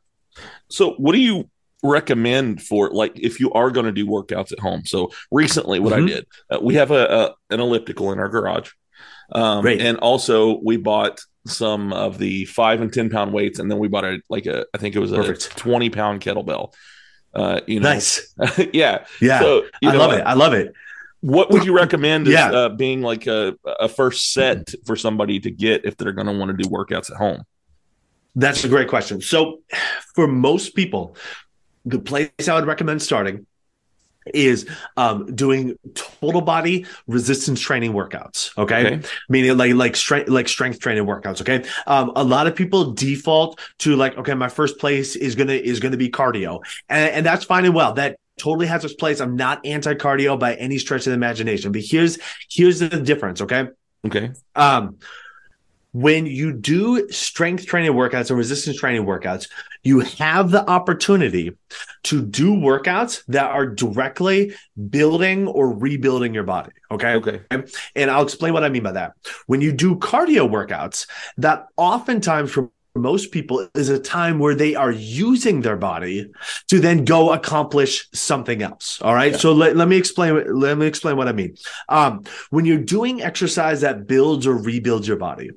[0.69, 1.49] So, what do you
[1.83, 4.81] recommend for like if you are going to do workouts at home?
[4.85, 6.03] So, recently, what Mhm.
[6.03, 7.03] I did, uh, we have a,
[7.49, 8.71] a an elliptical in our garage,
[9.31, 13.77] um, and also we bought some of the five and ten pound weights, and then
[13.79, 15.55] we bought a like a I think it was a Perfect.
[15.57, 16.73] twenty pound kettlebell.
[17.35, 18.33] Uh, you know, nice
[18.73, 19.05] yeah.
[19.19, 20.71] yeah So, you i know, love it i love it
[21.21, 22.51] What would you recommend as Yeah.
[22.51, 26.33] uh, being like a, a first set for somebody to get if they're going to
[26.39, 27.41] want to do workouts at home?
[28.35, 29.21] That's a great question.
[29.21, 29.61] So
[30.15, 31.15] for most people
[31.85, 33.45] the place i would recommend starting
[34.33, 34.65] is
[34.95, 38.85] um, doing total body resistance training workouts okay?
[38.85, 39.07] Okay.
[39.27, 41.67] meaning like like strength like strength training workouts okay?
[41.87, 45.81] Um a lot of people default to like okay my first place is gonna is
[45.81, 46.61] gonna be cardio.
[46.87, 47.93] And, and that's fine and well.
[47.93, 49.19] That totally has its place.
[49.19, 51.73] I'm not anti-cardio by any stretch of the imagination.
[51.73, 52.17] But here's
[52.49, 53.67] here's the difference okay?
[54.05, 54.31] Okay.
[54.55, 54.99] um
[55.93, 59.47] when you do strength training workouts and resistance training workouts,
[59.83, 61.55] you have the opportunity
[62.03, 64.53] to do workouts that are directly
[64.89, 66.71] building or rebuilding your body.
[66.91, 67.13] Okay.
[67.13, 67.41] Okay.
[67.95, 69.13] And I'll explain what I mean by that.
[69.45, 74.75] When you do cardio workouts, that oftentimes for most people is a time where they
[74.75, 76.31] are using their body
[76.69, 79.37] to then go accomplish something else all right Yeah.
[79.39, 81.55] so let, let me explain let me explain what i mean
[81.89, 85.49] um, when you're doing exercise that builds or rebuilds your body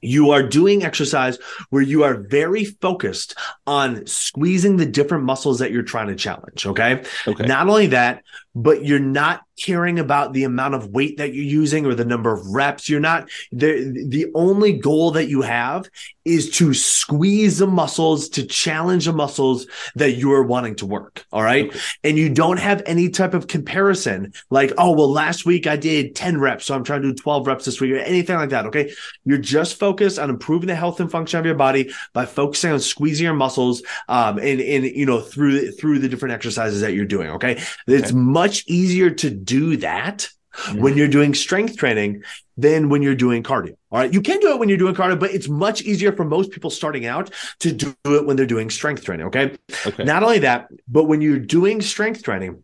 [0.00, 1.38] you are doing exercise
[1.70, 3.34] where you are very focused
[3.66, 7.46] on squeezing the different muscles that you're trying to challenge okay Okay.
[7.46, 8.22] not only that,
[8.56, 12.32] but you're not caring about the amount of weight that you're using or the number
[12.32, 12.88] of reps.
[12.88, 15.88] You're not the the only goal that you have
[16.24, 21.24] is to squeeze the muscles to challenge the muscles that you are wanting to work.
[21.30, 21.68] All right.
[21.68, 21.78] Okay.
[22.02, 26.16] And you don't have any type of comparison like, oh, well, last week I did
[26.16, 26.66] 10 reps.
[26.66, 28.66] So I'm trying to do 12 reps this week or anything like that.
[28.66, 28.92] Okay.
[29.24, 32.80] You're just focused on improving the health and function of your body by focusing on
[32.80, 37.04] squeezing your muscles um, and, and, you know, through, through the different exercises that you're
[37.04, 37.30] doing.
[37.30, 37.62] Okay.
[37.86, 40.28] It's much easier to do that
[40.74, 42.22] when you're doing strength training
[42.56, 43.76] than when you're doing cardio.
[43.90, 44.12] All right.
[44.12, 46.70] You can do it when you're doing cardio, but it's much easier for most people
[46.70, 47.30] starting out
[47.60, 49.26] to do it when they're doing strength training.
[49.26, 49.56] Okay.
[49.86, 50.04] Okay.
[50.04, 52.62] Not only that, but when you're doing strength training,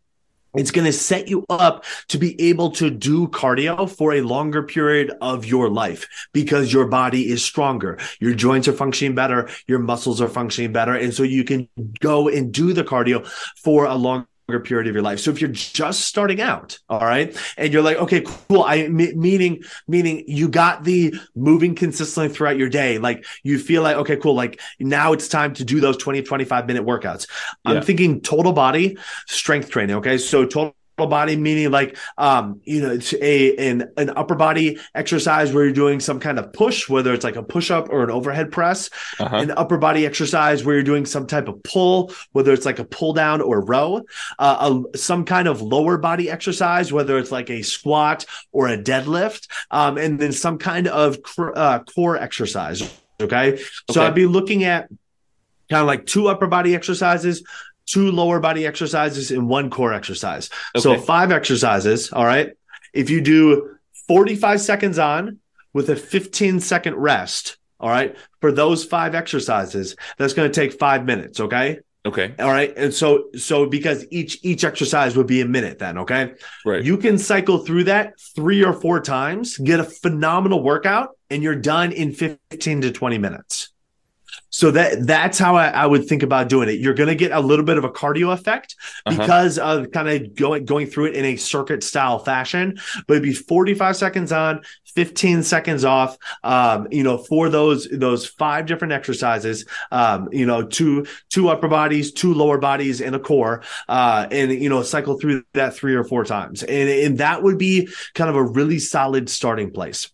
[0.55, 4.63] it's going to set you up to be able to do cardio for a longer
[4.63, 7.99] period of your life because your body is stronger.
[8.21, 9.49] Your joints are functioning better.
[9.67, 10.95] Your muscles are functioning better.
[10.95, 11.69] And so you can
[12.01, 13.27] go and do the cardio
[13.63, 15.21] for a longer period of your life.
[15.21, 18.63] So if you're just starting out, all right, and you're like, okay, cool.
[18.63, 22.99] I meaning meaning you got the moving consistently throughout your day.
[22.99, 24.35] Like you feel like, okay, cool.
[24.35, 27.27] Like now it's time to do those 20, 25 minute workouts.
[27.67, 27.75] Yeah.
[27.75, 29.97] I'm thinking total body strength training.
[29.97, 30.19] Okay.
[30.19, 30.75] So total
[31.07, 35.73] body meaning like um you know it's a an, an upper body exercise where you're
[35.73, 38.91] doing some kind of push whether it's like a push up or an overhead press
[39.19, 39.37] Uh-huh.
[39.37, 42.85] an upper body exercise where you're doing some type of pull, whether it's like a
[42.85, 44.03] pull down or row,
[44.39, 48.77] uh, a, some kind of lower body exercise, whether it's like a squat or a
[48.77, 52.83] deadlift, um, and then some kind of cr- uh, core exercise.
[53.21, 53.59] Okay.
[53.91, 54.89] So I'd be looking at
[55.71, 57.43] kind of like two upper body exercises,
[57.87, 60.51] two lower body exercises, and one core exercise.
[60.77, 62.13] So five exercises.
[62.13, 62.53] All right.
[62.93, 63.77] If you do
[64.09, 65.39] 45 seconds on
[65.73, 70.79] with a 15 second rest, all right, for those five exercises, that's going to take
[70.79, 71.41] five minutes.
[71.41, 71.81] Okay.
[72.05, 72.35] Okay.
[72.39, 72.73] All right.
[72.77, 75.99] And so, so because each, each exercise would be a minute then.
[75.99, 76.35] Okay.
[76.67, 76.83] Right.
[76.83, 81.57] You can cycle through that three or four times, get a phenomenal workout, and you're
[81.57, 83.69] done in 15 to 20 minutes.
[84.51, 86.79] So that that's how I, I would think about doing it.
[86.79, 89.17] You're going to get a little bit of a cardio effect Uh-huh.
[89.19, 92.79] because of kind of going going through it in a circuit style fashion.
[93.07, 94.61] But it'd be 45 seconds on,
[94.95, 96.17] 15 seconds off.
[96.45, 99.65] Um, you know, for those those five different exercises.
[99.91, 103.63] Um, you know, two two upper bodies, two lower bodies, and a core.
[103.89, 107.59] Uh, and you know, cycle through that three or four times, and and that would
[107.59, 110.11] be kind of a really solid starting place.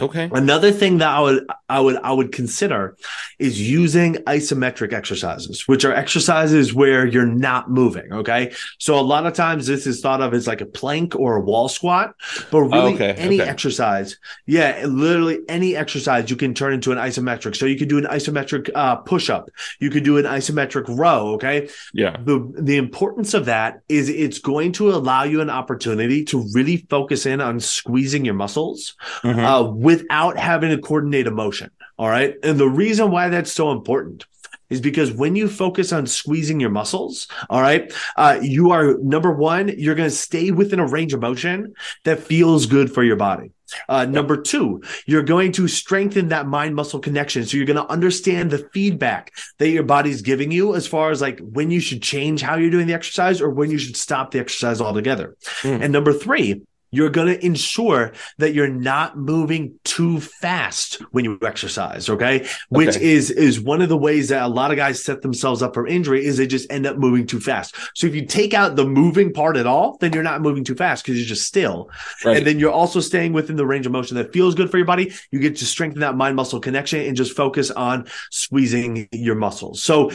[0.00, 0.28] Okay.
[0.32, 2.96] Another thing that I would I would I would consider
[3.38, 8.12] is using isometric exercises, which are exercises where you're not moving.
[8.12, 8.52] Okay.
[8.78, 11.40] So a lot of times this is thought of as like a plank or a
[11.40, 12.14] wall squat,
[12.50, 13.48] but really Okay, any okay.
[13.50, 17.56] exercise, yeah, literally any exercise you can turn into an isometric.
[17.56, 19.48] So you could do an isometric uh, push up,
[19.80, 21.28] you could do an isometric row.
[21.36, 22.16] Okay Yeah.
[22.22, 26.86] the the importance of that is it's going to allow you an opportunity to really
[26.90, 29.38] focus in on squeezing your muscles Mhm.
[29.44, 31.70] uh, without having to coordinate emotion.
[31.96, 32.34] All right.
[32.42, 34.24] And the reason why that's so important
[34.68, 39.30] is because when you focus on squeezing your muscles, all right, uh, you are number
[39.30, 41.72] one, you're going to stay within a range of motion
[42.02, 43.52] that feels good for your body.
[43.88, 47.46] Uh, number two, you're going to strengthen that mind muscle connection.
[47.46, 51.20] So you're going to understand the feedback that your body's giving you as far as
[51.20, 54.32] like when you should change how you're doing the exercise or when you should stop
[54.32, 55.36] the exercise altogether.
[55.62, 55.82] Mm.
[55.82, 56.62] And number three,
[56.96, 62.46] you're going to ensure that you're not moving too fast when you exercise okay?
[62.68, 65.74] Which is is one of the ways that a lot of guys set themselves up
[65.74, 67.74] for injury is they just end up moving too fast.
[67.94, 70.74] So if you take out the moving part at all then you're not moving too
[70.74, 71.90] fast because you're just still.
[72.24, 72.38] Right.
[72.38, 74.86] and then you're also staying within the range of motion that feels good for your
[74.86, 75.12] body.
[75.30, 79.82] You get to strengthen that mind muscle connection and just focus on squeezing your muscles.
[79.82, 80.10] So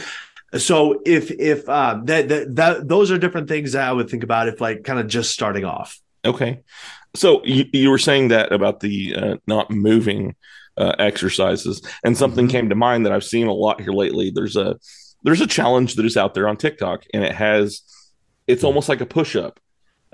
[0.58, 4.22] so if if uh, that, that that those are different things that I would think
[4.22, 6.01] about if like kind of just starting off.
[6.24, 6.60] Okay.
[7.14, 10.34] So you, you were saying that about the uh, not moving
[10.76, 12.50] uh, exercises, and something Mhm.
[12.50, 14.30] came to mind that I've seen a lot here lately.
[14.34, 14.76] There's a
[15.24, 17.82] there's a challenge that is out there on TikTok, and it has
[18.46, 19.60] it's almost like a push up,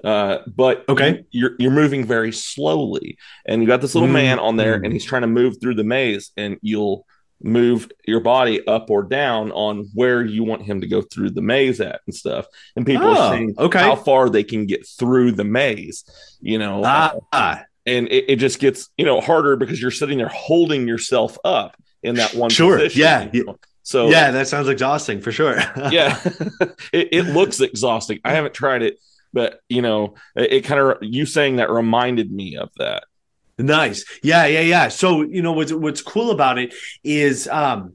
[0.05, 1.25] Uh, but Okay.
[1.31, 3.17] you're you're moving very slowly,
[3.47, 5.75] and you got this little Mm, man on there, and he's trying to move through
[5.75, 7.05] the maze, and you'll
[7.43, 11.43] move your body up or down on where you want him to go through the
[11.43, 12.47] maze at and stuff.
[12.77, 13.79] And people Oh, are saying okay.
[13.79, 16.05] how far they can get through the maze,
[16.41, 16.83] you know.
[16.85, 20.87] Ah, ah, and it, it just gets you know harder because you're sitting there holding
[20.89, 23.59] yourself up in that one Sure, position, yeah, you know?
[23.83, 25.57] so yeah, that sounds exhausting for sure.
[25.91, 26.19] yeah
[26.93, 28.99] it, it looks exhausting i haven't tried it
[29.33, 33.05] but you know it, it kind of you saying that reminded me of that
[33.59, 34.05] Nice.
[34.23, 34.89] Yeah, yeah, yeah.
[34.89, 37.95] So, you know, what's what's cool about it is um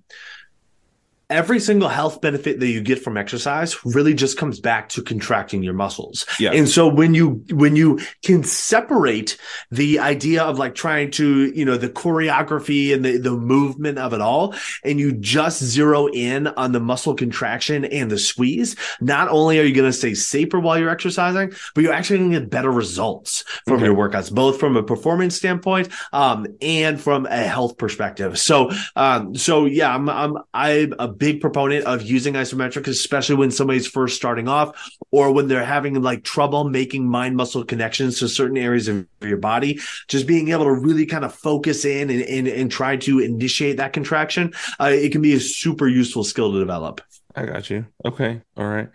[1.34, 5.64] every single health benefit that you get from exercise really just comes back to contracting
[5.64, 6.26] your muscles.
[6.40, 6.52] Yeah.
[6.52, 9.38] And so when you when you can separate
[9.72, 14.14] the idea of like trying to, you know, the choreography and the, the movement of
[14.14, 19.28] it all, and you just zero in on the muscle contraction and the squeeze, not
[19.30, 22.40] only are you going to stay safer while you're exercising, but you're actually going to
[22.42, 23.86] get better results from Okay.
[23.86, 28.38] your workouts, both from a performance standpoint um, and from a health perspective.
[28.38, 33.52] So, um, so yeah, I'm I'm I'm a big proponent of using isometric, especially when
[33.52, 34.70] somebody's first starting off
[35.12, 39.38] or when they're having like trouble making mind muscle connections to certain areas of your
[39.38, 39.80] body.
[40.08, 43.78] Just being able to really kind of focus in and and, and try to initiate
[43.78, 47.02] that contraction, uh, it can be a super useful skill to develop.
[47.36, 48.90] i got you okay all right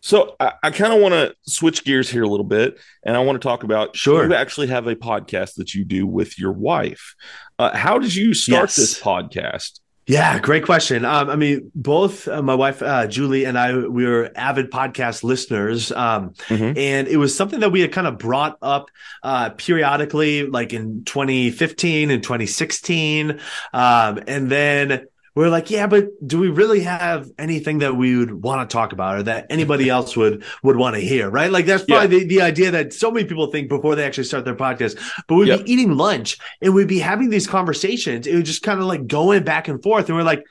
[0.00, 3.20] so i, I kind of want to switch gears here a little bit and i
[3.20, 4.26] want to talk about Sure.
[4.26, 7.14] you actually have a podcast that you do with your wife
[7.58, 8.76] uh, how did you start Yes.
[8.76, 11.04] this podcast Yeah, great question.
[11.04, 15.22] Um, I mean, both uh, my wife uh, Julie and I we were avid podcast
[15.22, 16.78] listeners, um, Mhm.
[16.78, 18.90] and it was something that we had kind of brought up
[19.22, 23.38] uh, periodically, like in 2015 and 2016,
[23.74, 25.06] um, and then.
[25.38, 28.74] We are like, yeah, but do we really have anything that we would want to
[28.74, 31.30] talk about or that anybody else would would want to hear?
[31.30, 31.48] Right?
[31.48, 34.44] Like that's probably the, the idea that so many people think before they actually start
[34.44, 34.98] their podcast.
[35.28, 35.64] But we'd Yep.
[35.64, 38.26] be eating lunch and we'd be having these conversations.
[38.26, 40.08] It was just kind of like going back and forth.
[40.08, 40.44] And we're like,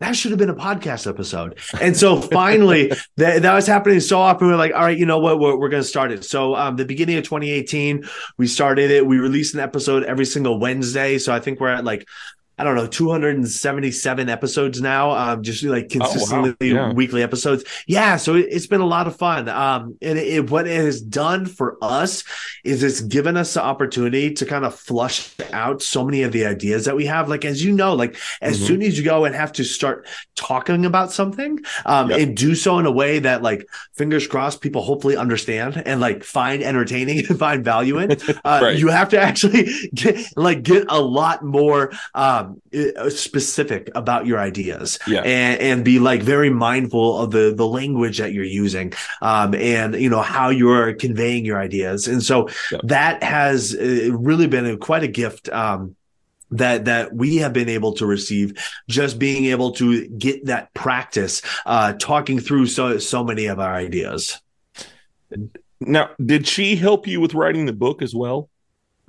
[0.00, 1.58] that should have been a podcast episode.
[1.80, 4.48] And so finally, that, that was happening so often.
[4.48, 5.38] We're like, all right, you know what?
[5.40, 6.22] We're, we're going to start it.
[6.22, 8.04] So, um, the beginning of 2018,
[8.36, 9.06] we started it.
[9.06, 11.16] We released an episode every single Wednesday.
[11.16, 12.06] So I think we're at like,
[12.58, 15.10] I don't know, 277 episodes now.
[15.10, 16.92] Um, just like consistently Yeah.
[16.92, 17.64] weekly episodes.
[17.86, 18.16] Yeah.
[18.16, 19.48] So it, it's been a lot of fun.
[19.48, 22.22] Um, and it, it- what it has done for us
[22.64, 26.44] is it's given us the opportunity to kind of flush out so many of the
[26.46, 27.28] ideas that we have.
[27.28, 28.66] Like, as you know, like as Mhm.
[28.66, 32.20] soon as you go and have to start talking about something, um, Yep.
[32.20, 36.22] and do so in a way that like fingers crossed people hopefully understand and like
[36.22, 38.12] find entertaining and find value in,
[38.44, 38.78] uh, Right.
[38.78, 42.43] you have to actually get like get a lot more um,
[42.74, 45.20] uh, specific about your ideas Yeah.
[45.22, 49.94] and, and be like very mindful of the the language that you're using um, and
[49.94, 52.80] you know how you're conveying your ideas and so Yep.
[52.84, 55.94] that has uh, really been a, quite a gift um,
[56.50, 58.52] that that we have been able to receive
[58.88, 63.74] just being able to get that practice uh talking through so so many of our
[63.74, 64.40] ideas
[65.80, 68.48] now did she help you with writing the book as well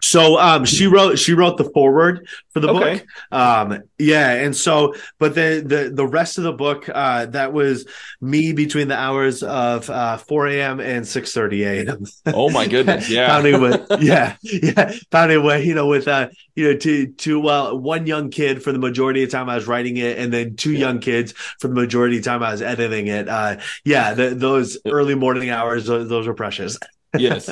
[0.05, 2.97] so um she wrote she wrote the forward for the Okay.
[2.99, 3.05] book.
[3.37, 7.85] Um yeah and so but the the the rest of the book uh that was
[8.21, 13.09] me between the hours of uh 4 a.m and 6 30 a.m oh my goodness
[13.09, 13.27] yeah.
[13.27, 17.77] Pounding with yeah yeah pounding away you know with uh you know to to well
[17.79, 20.55] one young kid for the majority of the time i was writing it and then
[20.55, 23.27] two young kids for the majority of the time i was editing it.
[23.29, 26.77] Uh yeah the, those early morning hours those, those are precious
[27.17, 27.49] yes.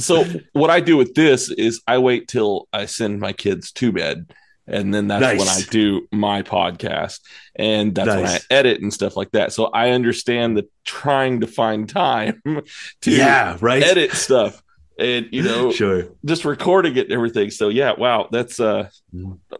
[0.00, 3.92] So what I do with this is I wait till I send my kids to
[3.92, 4.32] bed,
[4.66, 7.20] and then that's when I do my podcast,
[7.56, 9.52] and that's when I edit and stuff like that.
[9.52, 12.42] So I understand the trying to find time
[13.02, 14.62] to yeah right edit stuff,
[14.98, 17.50] and you know, sure just recording it and everything.
[17.50, 18.88] So yeah, wow, that's uh,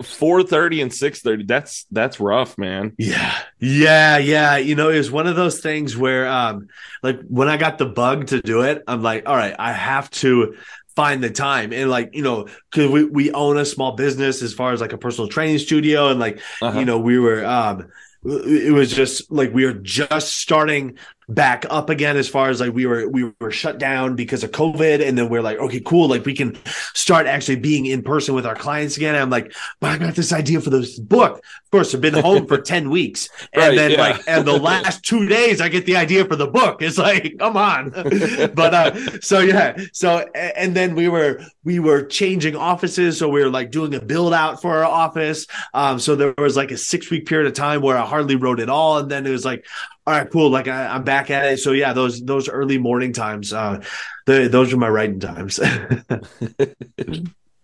[0.02, 1.44] four thirty and six thirty.
[1.44, 2.94] That's that's rough, man.
[2.98, 3.36] Yeah.
[3.60, 4.56] Yeah, yeah.
[4.56, 6.68] You know, it was one of those things where um
[7.02, 10.10] like when I got the bug to do it, I'm like, all right, I have
[10.10, 10.56] to
[10.96, 11.72] find the time.
[11.72, 14.92] And like, you know, cuz we we own a small business as far as like
[14.92, 16.78] a personal training studio and like, Uh-huh.
[16.78, 17.86] you know, we were um
[18.24, 20.98] it was just like we were just starting
[21.28, 24.50] back up again as far as like we were we were shut down because of
[24.50, 25.06] covid.
[25.06, 26.08] And then we're like okay cool.
[26.08, 26.56] Like we can
[26.94, 29.14] start actually being in person with our clients again.
[29.14, 31.36] And i'm like but i got this idea for this book.
[31.38, 33.28] Of course i've been home for 10 weeks.
[33.52, 34.00] And Right, then yeah.
[34.00, 36.80] like and the last two days i get the idea for the book.
[36.80, 37.90] It's like come on.
[38.54, 39.76] But uh so yeah.
[39.92, 43.18] So and then we were we were changing offices.
[43.18, 45.46] So we were like doing a build out for our office.
[45.74, 48.60] Um so there was like a six week period of time where i hardly wrote
[48.60, 48.96] at all.
[48.98, 49.66] And then it was like
[50.08, 50.48] all right, cool.
[50.48, 51.58] Like I, am back at it.
[51.58, 53.84] So yeah, those those early morning times, uh,
[54.24, 55.60] the, those are my writing times.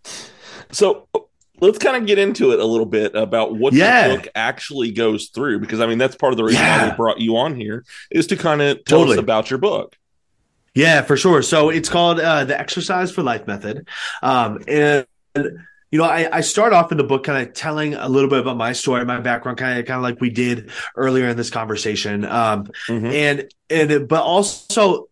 [0.71, 1.09] so
[1.61, 4.09] let's kind of get into it a little bit about what Yeah.
[4.09, 6.95] the book actually goes through, because I mean that's part of the reason why we
[6.97, 9.17] brought you on here is to kind of tell Totally.
[9.17, 9.97] us about your book.
[10.75, 11.41] Yeah, for sure.
[11.41, 13.89] So it's called uh, the Exercise for Life Method,
[14.23, 15.07] um, and
[15.95, 18.41] you know, I, I start off in the book kind of telling a little bit
[18.41, 21.51] about my story, my background, kind of kind of like we did earlier in this
[21.51, 23.13] conversation, um, Mhm.
[23.13, 25.09] and and but also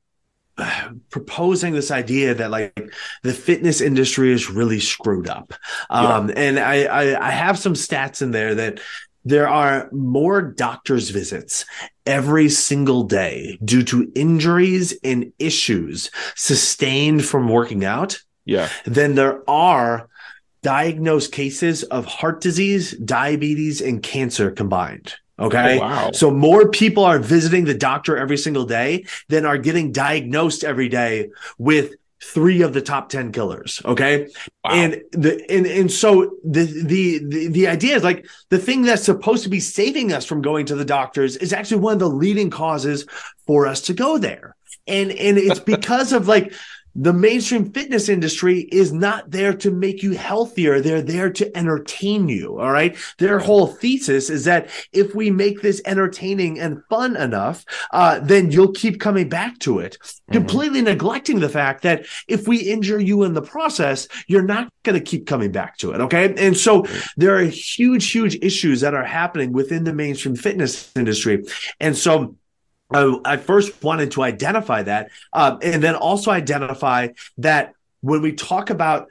[1.11, 5.55] proposing this idea that like the fitness industry is really screwed up,
[5.89, 8.81] um, and I, I I have some stats in there that
[9.25, 11.65] there are more doctor's visits
[12.07, 18.69] every single day due to injuries and issues sustained from working out Yeah.
[18.85, 20.09] than there are
[20.63, 25.15] diagnosed cases of heart disease, diabetes, and cancer combined.
[25.39, 25.79] Okay.
[25.79, 26.11] Oh, wow.
[26.13, 30.89] So more people are visiting the doctor every single day than are getting diagnosed every
[30.89, 33.83] day with three of the top 10 killers.
[33.85, 34.29] Okay.
[34.65, 34.71] Wow.
[34.71, 39.03] And the and and so the, the the the idea is like the thing that's
[39.03, 42.09] supposed to be saving us from going to the doctors is actually one of the
[42.09, 43.07] leading causes
[43.47, 44.55] for us to go there.
[44.87, 46.53] And and it's because of like
[46.95, 50.81] the mainstream fitness industry is not there to make you healthier.
[50.81, 52.59] They're there to entertain you.
[52.61, 52.97] All right.
[53.19, 58.51] Their whole thesis is that if we make this entertaining and fun enough, uh, then
[58.51, 60.33] you'll keep coming back to it, Mhm.
[60.33, 64.99] completely neglecting the fact that if we injure you in the process, you're not going
[64.99, 66.01] to keep coming back to it.
[66.01, 66.35] Okay.
[66.37, 66.85] And so
[67.17, 71.45] there are huge, huge issues that are happening within the mainstream fitness industry.
[71.81, 72.37] And so
[72.95, 78.33] I, I first wanted to identify that, um, and then also identify that when we
[78.33, 79.09] talk about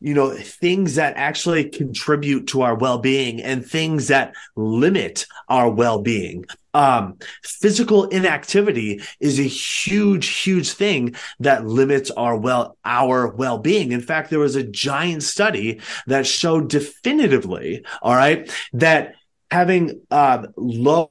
[0.00, 6.44] you know things that actually contribute to our well-being and things that limit our well-being
[6.74, 13.92] um physical inactivity is a huge huge thing that limits our well our well-being.
[13.92, 19.14] In fact there was a giant study that showed definitively all right that
[19.58, 21.10] having um, low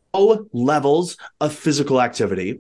[0.51, 2.59] levels of physical activity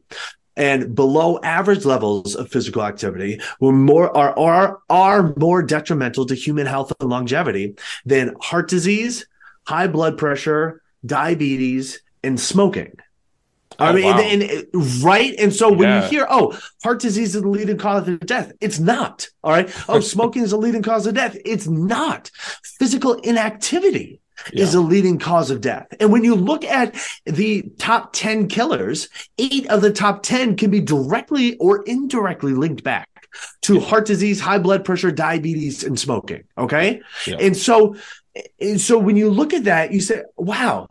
[0.55, 6.35] and below average levels of physical activity were more are are are more detrimental to
[6.35, 7.75] human health and longevity
[8.05, 9.25] than heart disease,
[9.67, 12.91] high blood pressure, diabetes, and smoking.
[13.79, 14.19] I Oh, mean, wow.
[14.21, 16.03] and, and- right, and so when Yeah.
[16.03, 19.27] you hear, "Oh, heart disease is the leading cause of death," it's not.
[19.43, 19.67] All right.
[19.89, 21.35] Oh, smoking is the leading cause of death.
[21.43, 22.29] It's not.
[22.79, 24.21] Physical inactivity
[24.51, 24.79] is Yeah.
[24.79, 25.87] a leading cause of death.
[25.99, 30.69] And when you look at the top 10 killers, eight of the top 10 can
[30.71, 33.07] be directly or indirectly linked back
[33.61, 36.43] to heart disease, high blood pressure, diabetes, and smoking.
[36.57, 37.01] Okay.
[37.25, 37.37] Yeah.
[37.39, 37.95] And so,
[38.59, 40.87] and so when you look at that, you say, wow,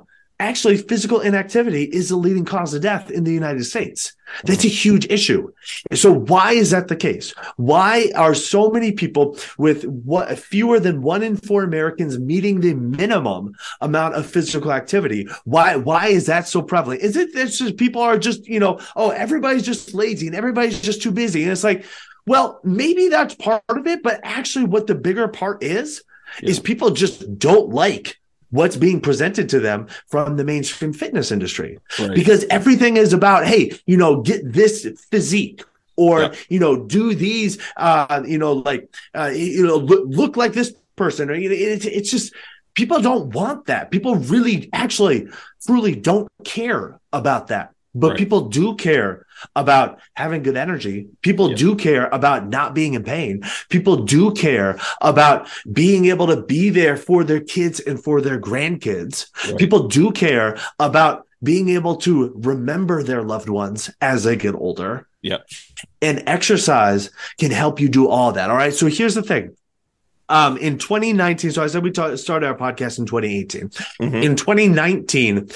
[0.48, 4.14] actually, physical inactivity is the leading cause of death in the United States.
[4.44, 5.52] That's a huge issue.
[5.92, 7.34] So why is that the case?
[7.56, 12.74] Why are so many people with what fewer than one in four Americans meeting the
[12.74, 15.28] minimum amount of physical activity?
[15.44, 17.02] Why why is that so prevalent?
[17.02, 20.80] Is it that just people are just, you know, oh, everybody's just lazy and everybody's
[20.80, 21.42] just too busy?
[21.42, 21.84] And it's like,
[22.26, 26.02] well, maybe that's part of it, but actually what the bigger part is
[26.42, 28.18] is people just don't like
[28.52, 32.14] what's being presented to them from the mainstream fitness industry Right.
[32.14, 35.60] because everything is about hey you know get this physique
[35.96, 36.34] or Yeah.
[36.48, 38.82] you know do these uh you know like
[39.14, 42.32] uh you know look, look like this person or you know it's, it's just
[42.74, 45.18] people don't want that people really actually
[45.66, 48.18] truly don't care about that but Right.
[48.18, 49.26] people do care
[49.56, 51.56] about having good energy people Yeah.
[51.56, 56.70] do care about not being in pain people do care about being able to be
[56.70, 59.58] there for their kids and for their grandkids Right.
[59.58, 65.08] people do care about being able to remember their loved ones as they get older.
[65.22, 65.38] Yeah.
[66.00, 68.48] And exercise can help you do all that.
[68.48, 68.72] All right.
[68.72, 69.56] So here's the thing.
[70.28, 73.70] Um, in 2019, so I said we ta- started our podcast in 2018.
[74.00, 74.22] Mhm.
[74.22, 75.48] In 2019,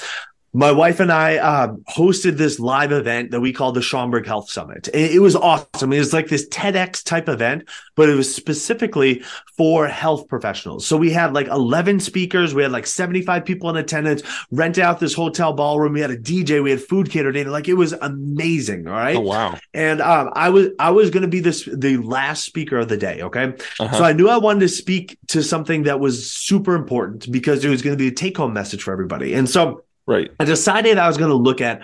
[0.57, 4.49] my wife and I uh, hosted this live event that we called the Schaumburg Health
[4.49, 4.87] Summit.
[4.91, 5.93] It, it was awesome.
[5.93, 9.23] It was like this TEDx type event, but it was specifically
[9.55, 10.87] for health professionals.
[10.87, 12.55] So we had like 11 speakers.
[12.55, 15.93] We had like 75 people in attendance, rent out this hotel ballroom.
[15.93, 16.63] We had a DJ.
[16.63, 17.51] We had food catered in.
[17.51, 18.87] Like it was amazing.
[18.87, 19.15] All right.
[19.15, 19.59] Oh wow.
[19.75, 22.97] And um, I was I was going to be this the last speaker of the
[22.97, 23.21] day.
[23.21, 23.53] Okay.
[23.79, 23.95] Uh-huh.
[23.95, 27.69] So I knew I wanted to speak to something that was super important because it
[27.69, 29.35] was going to be a take home message for everybody.
[29.35, 30.31] And so right.
[30.39, 31.83] I decided I was going to look at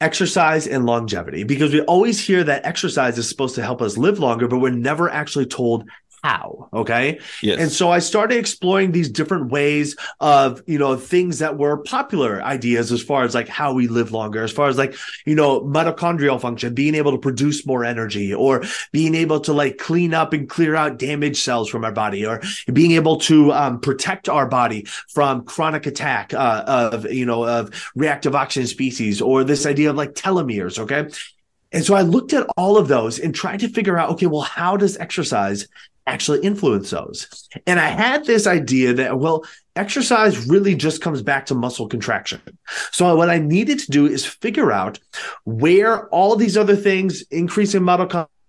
[0.00, 4.18] exercise and longevity because we always hear that exercise is supposed to help us live
[4.18, 5.88] longer, but we're never actually told
[6.22, 6.68] how.
[6.72, 7.20] Okay.
[7.42, 7.60] Yes.
[7.60, 12.42] And so I started exploring these different ways of, you know, things that were popular
[12.42, 14.94] ideas as far as like how we live longer, as far as like,
[15.24, 18.62] you know, mitochondrial function, being able to produce more energy or
[18.92, 22.40] being able to like clean up and clear out damaged cells from our body or
[22.72, 27.70] being able to um, protect our body from chronic attack uh, of, you know, of
[27.94, 30.78] reactive oxygen species or this idea of like telomeres.
[30.78, 31.08] Okay.
[31.72, 34.42] And so I looked at all of those and tried to figure out, okay, well,
[34.42, 35.66] how does exercise
[36.08, 37.48] actually influence those.
[37.66, 39.44] And I had this idea that, well,
[39.76, 42.40] exercise really just comes back to muscle contraction.
[42.90, 44.98] So what I needed to do is figure out
[45.44, 47.82] where all these other things, increasing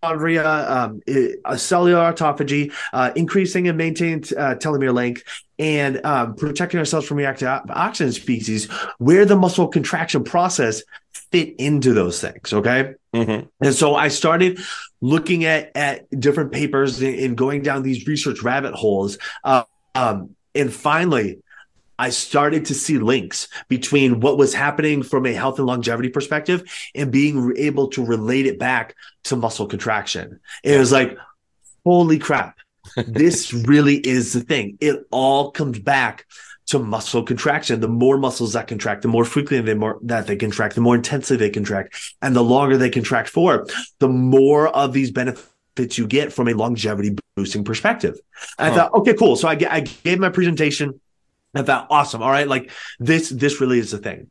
[0.02, 1.02] mitochondria, um,
[1.46, 5.24] a cellular autophagy, uh, increasing and maintaining uh, telomere length,
[5.58, 8.66] and um, protecting ourselves from reactive oxygen species,
[8.98, 10.84] where the muscle contraction process
[11.32, 12.54] fit into those things.
[12.54, 12.94] Okay.
[13.14, 13.48] Mm-hmm.
[13.62, 14.60] And so I started
[15.02, 19.18] looking at at different papers and, and going down these research rabbit holes.
[19.44, 19.64] Uh,
[19.96, 21.40] um, and finally,
[22.00, 26.64] I started to see links between what was happening from a health and longevity perspective
[26.96, 28.96] and being able to relate it back
[29.26, 30.40] to muscle contraction.
[30.64, 31.18] It was like,
[31.86, 32.58] holy crap,
[33.06, 34.78] this really is the thing.
[34.80, 36.26] It all comes back
[36.68, 37.82] to muscle contraction.
[37.82, 40.96] The more muscles that contract, the more frequently they more that they contract, the more
[40.96, 43.68] intensely they contract, and the longer they contract for,
[44.00, 48.18] the more of these benefits you get from a longevity boosting perspective.
[48.58, 49.36] I thought, okay, cool.
[49.36, 51.02] So I, I gave my presentation.
[51.56, 52.22] I thought, awesome.
[52.22, 54.30] All right, like this, this really is the thing.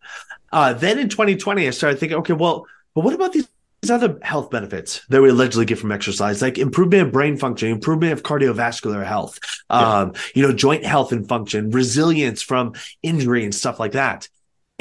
[0.52, 3.48] Uh, then in 2020, I started thinking, okay, well, but what about these
[3.80, 7.68] these other health benefits that we allegedly get from exercise, like improvement of brain function,
[7.68, 9.38] improvement of cardiovascular health,
[9.70, 10.00] yeah.
[10.00, 14.28] um, you know, joint health and function, resilience from injury and stuff like that.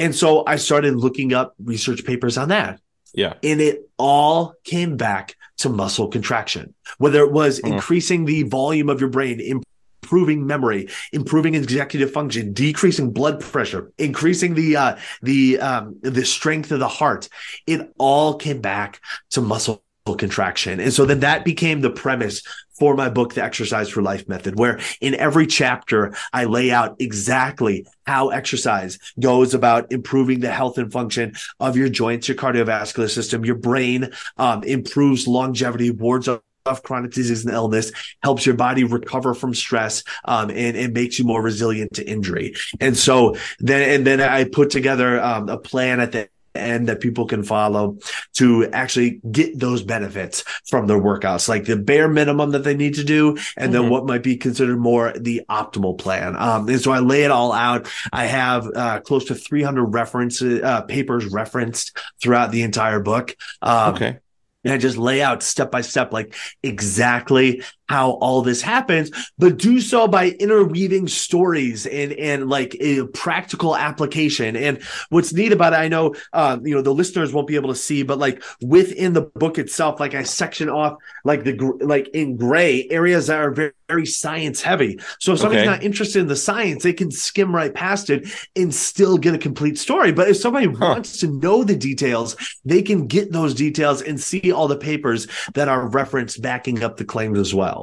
[0.00, 2.80] And so I started looking up research papers on that.
[3.14, 3.34] Yeah.
[3.42, 7.74] And it all came back to muscle contraction, whether it was mm-hmm.
[7.74, 9.62] increasing the volume of your brain,
[10.08, 16.72] improving memory, improving executive function, decreasing blood pressure, increasing the uh, the um, the strength
[16.72, 17.28] of the heart.
[17.66, 19.00] It all came back
[19.30, 19.84] to muscle
[20.16, 20.80] contraction.
[20.80, 22.42] And so then that became the premise
[22.78, 26.96] for my book, The Exercise for Life Method, where in every chapter, I lay out
[26.98, 33.10] exactly how exercise goes about improving the health and function of your joints, your cardiovascular
[33.10, 36.40] system, your brain, um, improves longevity, wards of
[36.74, 37.92] chronic disease and illness,
[38.22, 42.54] helps your body recover from stress, um, and, and makes you more resilient to injury.
[42.80, 47.00] And so then, and then I put together um, a plan at the end that
[47.00, 47.98] people can follow
[48.34, 52.94] to actually get those benefits from their workouts, like the bare minimum that they need
[52.94, 53.72] to do, and mm-hmm.
[53.72, 56.36] then what might be considered more the optimal plan.
[56.36, 57.88] Um, and so I lay it all out.
[58.12, 63.36] I have uh, close to 300 references, uh, papers referenced throughout the entire book.
[63.62, 64.18] Um, okay
[64.64, 69.56] and I just lay out step by step, like exactly how all this happens, but
[69.56, 74.56] do so by interweaving stories and and like a practical application.
[74.56, 77.70] And what's neat about it, I know, uh, you know, the listeners won't be able
[77.70, 82.08] to see, but like within the book itself, like I section off like the like
[82.08, 84.98] in gray areas that are very, very science heavy.
[85.18, 85.70] So if somebody's okay.
[85.70, 89.38] not interested in the science, they can skim right past it and still get a
[89.38, 90.12] complete story.
[90.12, 90.74] But if somebody huh.
[90.80, 95.26] wants to know the details, they can get those details and see all the papers
[95.54, 97.77] that are referenced backing up the claims as well.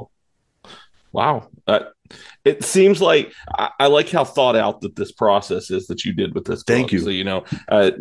[1.16, 1.48] Wow.
[1.66, 1.80] Uh,
[2.44, 6.12] it seems like I, I, like how thought out that this process is that you
[6.12, 6.62] did with this.
[6.62, 6.98] Thank you.
[6.98, 7.92] So, you know, uh,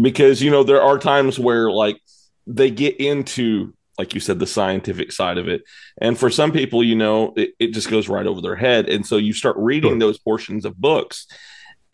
[0.00, 1.98] because, you know, there are times where like
[2.46, 5.62] they get into, like you said, the scientific side of it.
[5.96, 8.86] And for some people, you know, it, it just goes right over their head.
[8.86, 9.98] And so you start reading sure.
[10.00, 11.26] those portions of books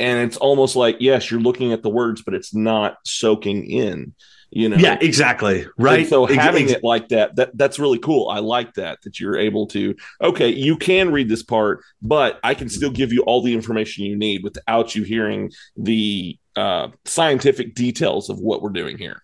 [0.00, 4.12] and it's almost like, yes, you're looking at the words, but it's not soaking in
[4.50, 8.28] you know yeah exactly right and so having it like that that that's really cool
[8.30, 12.54] i like that that you're able to okay you can read this part but i
[12.54, 17.74] can still give you all the information you need without you hearing the uh, scientific
[17.74, 19.22] details of what we're doing here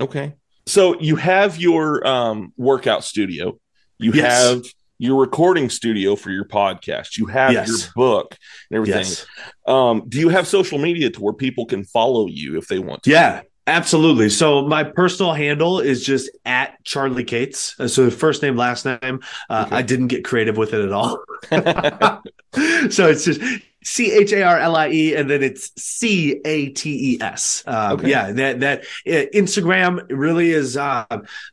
[0.00, 0.34] Okay.
[0.66, 3.58] So you have your um, workout studio.
[3.98, 4.48] You Yes.
[4.48, 4.62] have
[4.98, 7.16] your recording studio for your podcast.
[7.18, 7.68] You have Yes.
[7.68, 8.36] your book
[8.70, 9.00] and everything.
[9.00, 9.26] Yes.
[9.66, 13.02] Um, do you have social media to where people can follow you if they want
[13.04, 13.10] to?
[13.10, 14.28] Yeah, absolutely.
[14.30, 17.74] So my personal handle is just at Charlie Cates.
[17.78, 19.20] Uh, So first name, last name.
[19.48, 19.76] Uh, Okay.
[19.76, 21.22] I didn't get creative with it at all.
[22.90, 23.40] so it's just
[23.84, 27.62] C H A R L I E, and then it's C A T E S.
[27.66, 28.10] Um, Okay.
[28.10, 31.04] Yeah, that that uh, Instagram really is uh,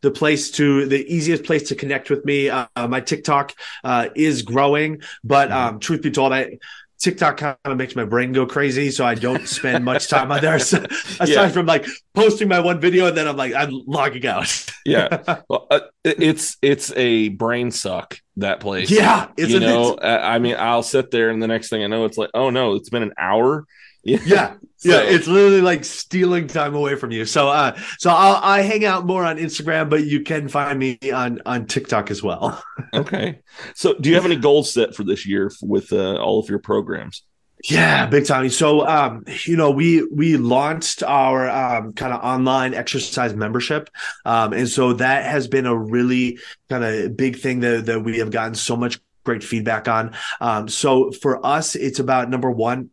[0.01, 2.49] the place to the easiest place to connect with me.
[2.49, 3.53] Uh, my TikTok
[3.83, 6.57] uh, is growing, but um, truth be told, I.
[7.03, 10.41] TikTok kind of makes my brain go crazy, so I don't spend much time on
[10.41, 10.59] there.
[10.59, 10.83] So,
[11.19, 11.49] aside Yeah.
[11.49, 14.65] from like posting my one video and then I'm like I'm logging out.
[14.85, 15.19] yeah.
[15.49, 18.89] Well, uh, it's it's a brain suck that place.
[18.89, 20.03] yeah, you know, it?
[20.03, 22.75] I mean, I'll sit there, and the next thing I know, it's like, oh no,
[22.75, 23.65] it's been an hour.
[24.03, 27.25] Yeah, yeah, So- it's literally like stealing time away from you.
[27.25, 30.99] So, uh, so I'll, I hang out more on Instagram, but you can find me
[31.11, 32.61] on on TikTok as well.
[32.93, 33.39] Okay.
[33.73, 36.59] So, do you have any goals set for this year with uh, all of your
[36.59, 37.23] programs?
[37.63, 38.49] Yeah, big time.
[38.49, 43.89] So, um, you know, we we launched our um, kind of online exercise membership,
[44.25, 46.37] um, and so that has been a really
[46.69, 50.13] kind of big thing that that we have gotten so much great feedback on.
[50.41, 52.89] Um, so for us, it's about number one.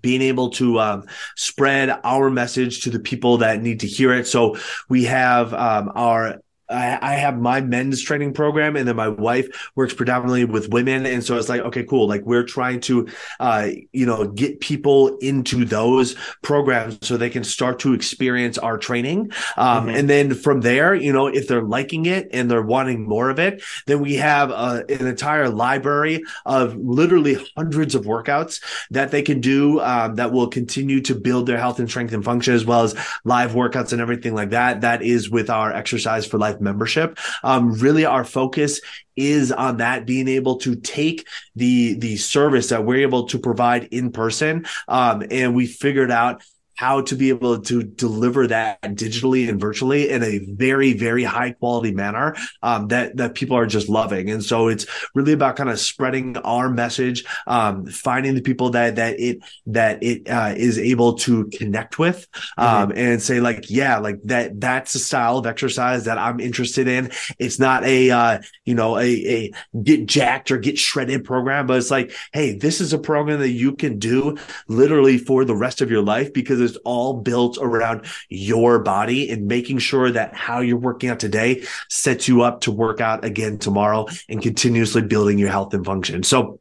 [0.00, 4.26] Being able to um, spread our message to the people that need to hear it.
[4.26, 4.56] So
[4.88, 6.40] we have um, our
[6.70, 11.06] I, I have my men's training program, and then my wife works predominantly with women,
[11.06, 12.08] and so it's like, okay, cool.
[12.08, 13.08] Like we're trying to,
[13.40, 18.78] uh, you know, get people into those programs so they can start to experience our
[18.78, 19.98] training, um, Mhm.
[19.98, 23.38] and then from there, you know, if they're liking it and they're wanting more of
[23.38, 28.60] it, then we have uh, an entire library of literally hundreds of workouts
[28.90, 32.24] that they can do um, that will continue to build their health and strength and
[32.24, 32.94] function, as well as
[33.24, 34.80] live workouts and everything like that.
[34.82, 37.18] That is with our Exercise for Life membership.
[37.42, 38.80] Um, really, our focus
[39.16, 43.84] is on that being able to take the the service that we're able to provide
[43.84, 46.42] in person, um, and we figured out
[46.78, 51.50] how to be able to deliver that digitally and virtually in a very very high
[51.50, 54.30] quality manner um, that that people are just loving.
[54.30, 58.94] And so it's really about kind of spreading our message um, finding the people that
[58.94, 63.98] that it that it uh, is able to connect with um, and say like yeah
[63.98, 67.10] like that that's the style of exercise that i'm interested in.
[67.40, 69.52] It's not a uh, you know a, a
[69.82, 73.50] get jacked or get shredded program but it's like hey this is a program that
[73.50, 74.36] you can do
[74.68, 79.46] literally for the rest of your life because it's all built around your body and
[79.46, 83.58] making sure that how you're working out today sets you up to work out again
[83.58, 86.60] tomorrow and continuously building your health and function so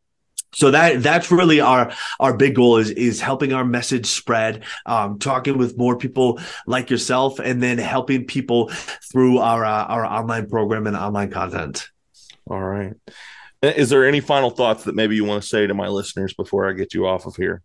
[0.54, 5.20] so that that's really our our big goal is is helping our message spread um,
[5.20, 8.70] talking with more people like yourself and then helping people
[9.12, 11.90] through our uh, our online program and online content
[12.50, 12.94] All right.
[13.62, 16.70] Is there any final thoughts that maybe you want to say to my listeners before
[16.70, 17.64] I get you off of here?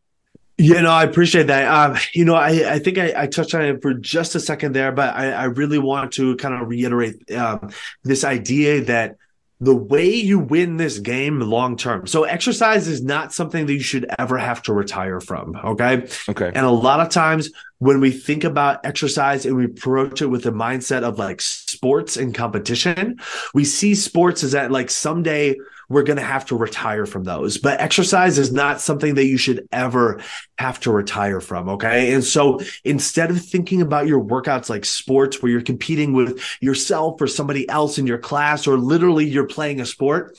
[0.62, 1.66] Yeah, no, I appreciate that.
[1.66, 4.74] Um, you know, I, I think I, I touched on it for just a second
[4.74, 7.70] there, but I, I really want to kind of reiterate um,
[8.04, 9.16] this idea that
[9.58, 12.06] the way you win this game long term.
[12.06, 15.56] So, exercise is not something that you should ever have to retire from.
[15.56, 16.06] Okay.
[16.28, 16.52] Okay.
[16.54, 20.44] And a lot of times when we think about exercise and we approach it with
[20.44, 23.18] the mindset of like sports and competition,
[23.52, 25.56] we see sports as that like someday
[25.93, 27.59] we're going to have to retire from those.
[27.59, 30.20] But exercise is not something that you should ever
[30.59, 31.68] have to retire from.
[31.68, 32.12] Okay.
[32.12, 37.20] And so instead of thinking about your workouts like sports where you're competing with yourself
[37.20, 40.38] or somebody else in your class, or literally you're playing a sport,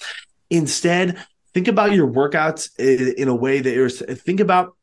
[0.49, 1.23] instead,
[1.53, 4.75] think about your workouts in, a way that you're think about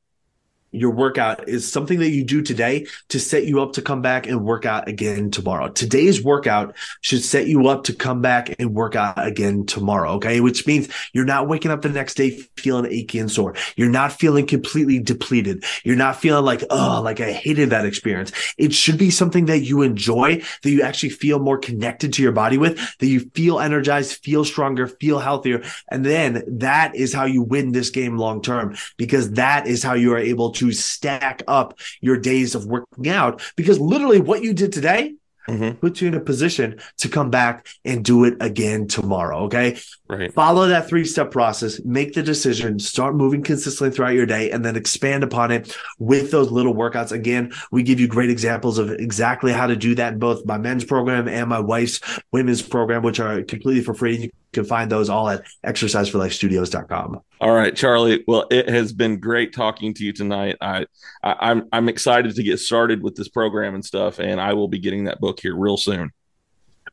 [0.73, 4.27] your workout is something that you do today to set you up to come back
[4.27, 5.69] and work out again tomorrow.
[5.69, 10.13] Today's workout should set you up to come back and work out again tomorrow.
[10.13, 10.41] Okay.
[10.41, 13.55] Which means you're not waking up the next day feeling achy and sore.
[13.77, 15.65] You're not feeling completely depleted.
[15.85, 18.33] You're not feeling like, oh, like I hated that experience.
[18.57, 22.33] It should be something that you enjoy, that you actually feel more connected to your
[22.33, 25.63] body with, that you feel energized, feel stronger, feel healthier.
[25.91, 29.95] And then that is how you win this game long term because that is how
[29.95, 34.53] you are able to stack up your days of working out because literally what you
[34.53, 35.15] did today
[35.49, 35.81] Mhm.
[35.81, 39.45] puts you in a position to come back and do it again tomorrow.
[39.45, 39.79] Okay.
[40.11, 40.33] Right.
[40.35, 44.65] Follow that three step process, make the decision, start moving consistently throughout your day, and
[44.65, 47.13] then expand upon it with those little workouts.
[47.13, 50.59] Again, we give you great examples of exactly how to do that in both my
[50.59, 52.01] men's program and my wife's
[52.33, 54.17] women's program, which are completely for free.
[54.17, 57.21] You can find those all at exerciseforlifestudios.com.
[57.41, 58.25] All right, Charlie.
[58.27, 60.57] Well, it has been great talking to you tonight.
[60.61, 60.87] I,
[61.23, 64.67] I I'm I'm excited to get started with this program and stuff, and I will
[64.67, 66.11] be getting that book here real soon.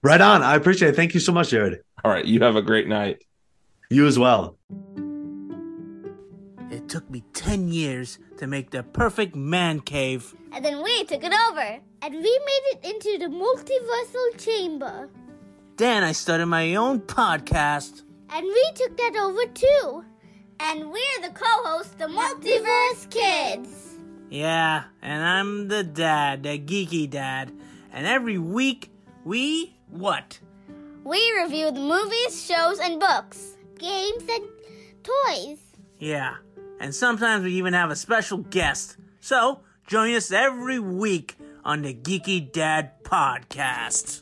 [0.03, 0.43] Right on.
[0.43, 0.95] I appreciate it.
[0.95, 1.79] Thank you so much, Jared.
[2.03, 3.23] All right, you have a great night.
[3.89, 4.57] You as well.
[6.69, 10.35] It took me 10 years to make the perfect man cave.
[10.51, 11.79] And then we took it over.
[12.01, 15.09] And we made it into the multiversal chamber.
[15.77, 18.03] Then I started my own podcast.
[18.29, 20.03] And we took that over too.
[20.59, 23.95] And we're the co-hosts, the Multiverse Kids.
[24.29, 27.53] Yeah, and I'm the dad, the geeky dad.
[27.93, 28.91] And every week,
[29.23, 30.39] we what?
[31.03, 34.43] We review the movies, shows, and books, games, and
[35.03, 35.59] toys.
[35.99, 36.35] Yeah,
[36.79, 38.97] and sometimes we even have a special guest.
[39.19, 44.21] So, join us every week on the Geeky Dad Podcast.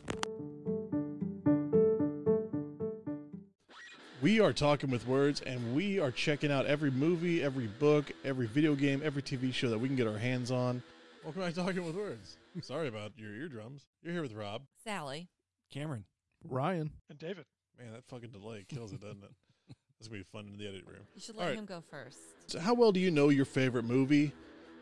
[4.21, 8.47] We are talking with words, and we are checking out every movie, every book, every
[8.47, 10.81] video game, every TV show that we can get our hands on.
[11.23, 12.37] Welcome back to Talking with Words.
[12.61, 13.85] Sorry about your eardrums.
[14.01, 15.29] You're here with Rob, Sally.
[15.71, 16.05] Cameron,
[16.43, 16.91] Ryan.
[17.09, 17.45] And David.
[17.77, 19.31] Man, that fucking delay kills it, doesn't it?
[19.97, 20.99] This will be fun in the edit room.
[21.15, 21.57] You should let right.
[21.57, 22.17] him go first.
[22.47, 24.33] So, how well do you know your favorite movie?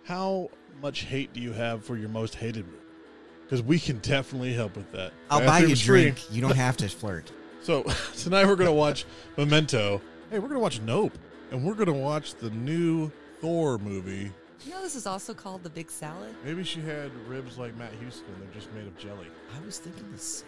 [0.05, 0.49] How
[0.81, 2.79] much hate do you have for your most hated movie?
[3.43, 5.13] Because we can definitely help with that.
[5.29, 6.01] I'll Right buy you a the stream.
[6.15, 6.31] drink.
[6.33, 7.31] You don't have to flirt.
[7.61, 7.83] So
[8.17, 9.05] tonight we're gonna watch
[9.37, 10.01] Memento.
[10.31, 11.15] Hey, we're gonna watch Nope,
[11.51, 14.31] and we're gonna watch the new Thor movie.
[14.65, 16.33] You know this is also called the Big Salad?
[16.43, 18.33] Maybe she had ribs like Matt Houston.
[18.39, 19.27] They're just made of jelly.
[19.55, 20.47] I was thinking the same.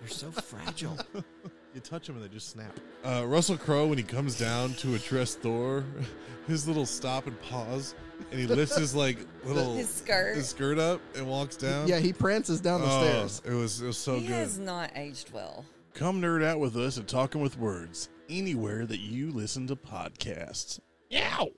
[0.00, 0.96] You're so fragile.
[1.72, 2.76] You touch them and they just snap.
[3.04, 5.84] Uh, Russell Crowe, when he comes down to address Thor,
[6.48, 7.94] his little stop and pause,
[8.32, 10.34] and he lifts his like little His skirt.
[10.34, 11.86] his skirt up and walks down.
[11.86, 13.42] Yeah, he prances down the Oh, stairs.
[13.44, 14.22] It was it was so good.
[14.22, 14.34] he good.
[14.34, 15.64] has not aged well.
[15.94, 20.80] Come nerd out with us at Talking with Words anywhere that you listen to podcasts.
[21.08, 21.50] Yow!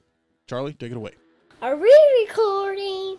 [0.46, 1.12] Charlie, take it away.
[1.62, 3.16] Are we recording?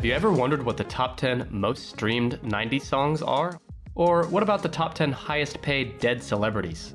[0.00, 3.60] Have you ever wondered what the top 10 most streamed 90s songs are?
[3.94, 6.94] Or what about the top 10 highest paid dead celebrities?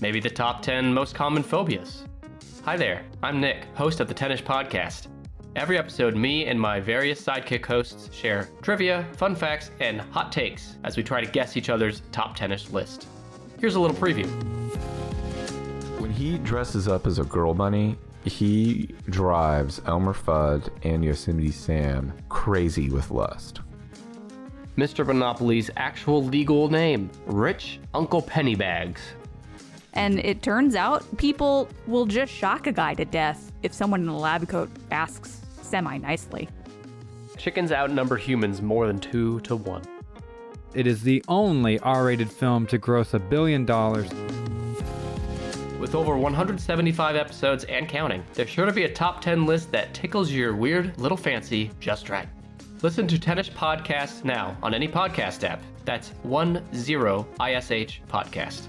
[0.00, 2.04] Maybe the top 10 most common phobias?
[2.64, 5.08] Hi there, I'm Nick, host of the Tenish Podcast.
[5.56, 10.76] Every episode, me and my various sidekick hosts share trivia, fun facts, and hot takes
[10.84, 13.08] as we try to guess each other's top tenish list.
[13.58, 14.28] Here's a little preview.
[15.98, 22.12] When he dresses up as a girl bunny, he drives Elmer Fudd and Yosemite Sam
[22.28, 23.60] crazy with lust.
[24.76, 25.06] Mr.
[25.06, 28.98] Monopoly's actual legal name, Rich Uncle Pennybags.
[29.92, 34.08] And it turns out people will just shock a guy to death if someone in
[34.08, 36.48] a lab coat asks semi nicely.
[37.36, 39.82] Chickens outnumber humans more than two to one.
[40.74, 44.10] It is the only R rated film to gross a billion dollars.
[45.84, 49.92] With over 175 episodes and counting, there's sure to be a top 10 list that
[49.92, 52.26] tickles your weird little fancy just right.
[52.80, 55.62] Listen to Tenish Podcasts now on any podcast app.
[55.84, 56.62] That's 10
[57.38, 58.62] ISH Podcast.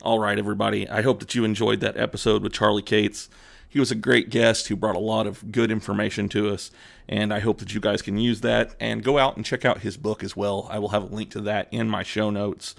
[0.00, 0.88] All right, everybody.
[0.88, 3.28] I hope that you enjoyed that episode with Charlie Cates.
[3.72, 6.70] He was a great guest who brought a lot of good information to us,
[7.08, 9.78] and I hope that you guys can use that and go out and check out
[9.78, 10.68] his book as well.
[10.70, 12.74] I will have a link to that in my show notes.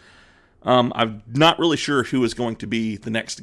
[0.62, 3.42] Um, I'm not really sure who is going to be the next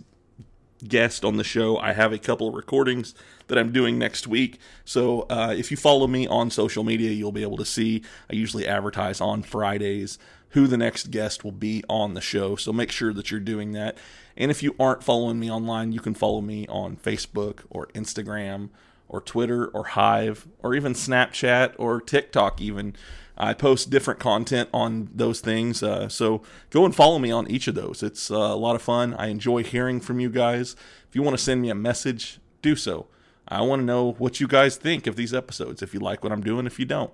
[0.87, 1.77] guest on the show.
[1.77, 3.17] I have a couple of recordings
[3.49, 4.61] that I'm doing next week.
[4.85, 8.05] So uh, if you follow me on social media, you'll be able to see.
[8.31, 10.21] I usually advertise on Fridays
[10.51, 12.57] who the next guest will be on the show.
[12.57, 13.97] So make sure that you're doing that.
[14.37, 18.71] And if you aren't following me online, you can follow me on Facebook or Instagram
[19.09, 22.95] or Twitter or Hive or even Snapchat or TikTok, even.
[23.37, 25.83] I post different content on those things.
[25.83, 28.03] Uh, so go and follow me on each of those.
[28.03, 29.15] It's uh, a lot of fun.
[29.15, 30.77] I enjoy hearing from you guys.
[31.09, 33.07] If you want to send me a message, do so.
[33.49, 35.83] I want to know what you guys think of these episodes.
[35.83, 37.13] If you like what I'm doing, if you don't.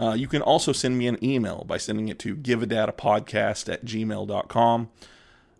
[0.00, 4.88] Uh, you can also send me an email by sending it to giveadadapodcast at gmail.com.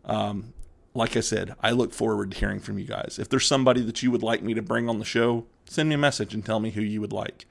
[0.05, 0.53] Um,
[0.95, 3.19] like I said, I look forward to hearing from you guys.
[3.21, 5.97] If there's somebody that you would like me to bring on the show, send me
[5.97, 7.47] a message and tell me who you would like.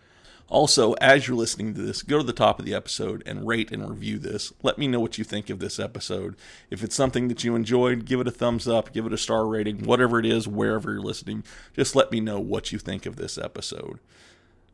[0.50, 3.70] Also, as you're listening to this, go to the top of the episode and rate
[3.72, 4.54] and review this.
[4.64, 6.36] Let me know what you think of this episode.
[6.70, 9.46] If it's something that you enjoyed, give it a thumbs up, give it a star
[9.46, 11.44] rating, whatever it is, wherever you're listening.
[11.74, 14.00] Just let me know what you think of this episode.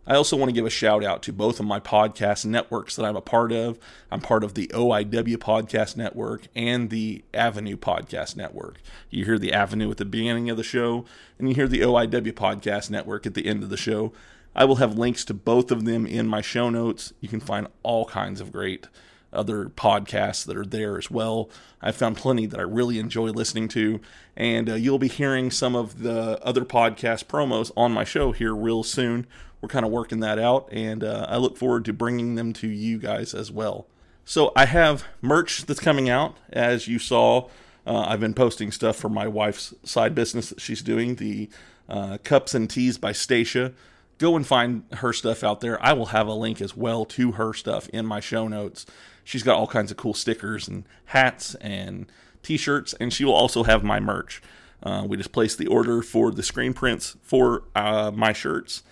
[0.05, 3.05] I also want to give a shout out to both of my podcast networks that
[3.05, 3.79] I'm a part of.
[4.11, 8.81] I'm part of the OIW Podcast Network and the Avenue Podcast Network.
[9.09, 11.05] You hear the Avenue at the beginning of the show,
[11.39, 14.11] and you hear the OIW Podcast Network at the end of the show.
[14.53, 17.13] I will have links to both of them in my show notes.
[17.21, 18.87] You can find all kinds of great
[19.31, 21.49] other podcasts that are there as well.
[21.81, 24.01] I've found plenty that I really enjoy listening to,
[24.35, 28.53] and uh, you'll be hearing some of the other podcast promos on my show here
[28.53, 29.25] real soon.
[29.63, 32.67] We're kind of working that out, and uh, I look forward to bringing them to
[32.67, 33.87] you guys as well.
[34.25, 37.47] So I have merch that's coming out, as you saw.
[37.87, 41.49] Uh, I've been posting stuff for my wife's side business that she's doing, the
[41.87, 43.73] uh, cups and tees by Stasha
[44.17, 45.81] go and find her stuff out there.
[45.81, 48.85] I will have a link as well to her stuff in my show notes.
[49.23, 52.11] She's got all kinds of cool stickers and hats and
[52.41, 54.41] t-shirts, and she will also have my merch.
[54.81, 58.83] Uh, we just placed the order for the screen prints for uh, my shirts,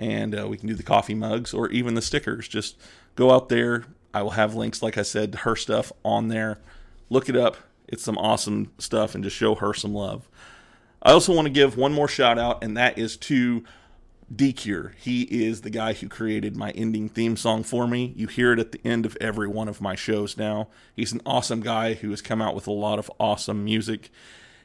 [0.00, 2.48] and uh, we can do the coffee mugs or even the stickers.
[2.48, 2.80] Just
[3.14, 3.84] go out there.
[4.12, 6.58] I will have links, like I said, to her stuff on there.
[7.10, 7.58] Look it up.
[7.86, 10.28] It's some awesome stuff, and just show her some love.
[11.02, 13.64] I also want to give one more shout out, and that is to
[14.34, 14.94] D.Cure.
[14.96, 18.12] He is the guy who created my ending theme song for me.
[18.16, 20.68] You hear it at the end of every one of my shows now.
[20.94, 24.10] He's an awesome guy who has come out with a lot of awesome music.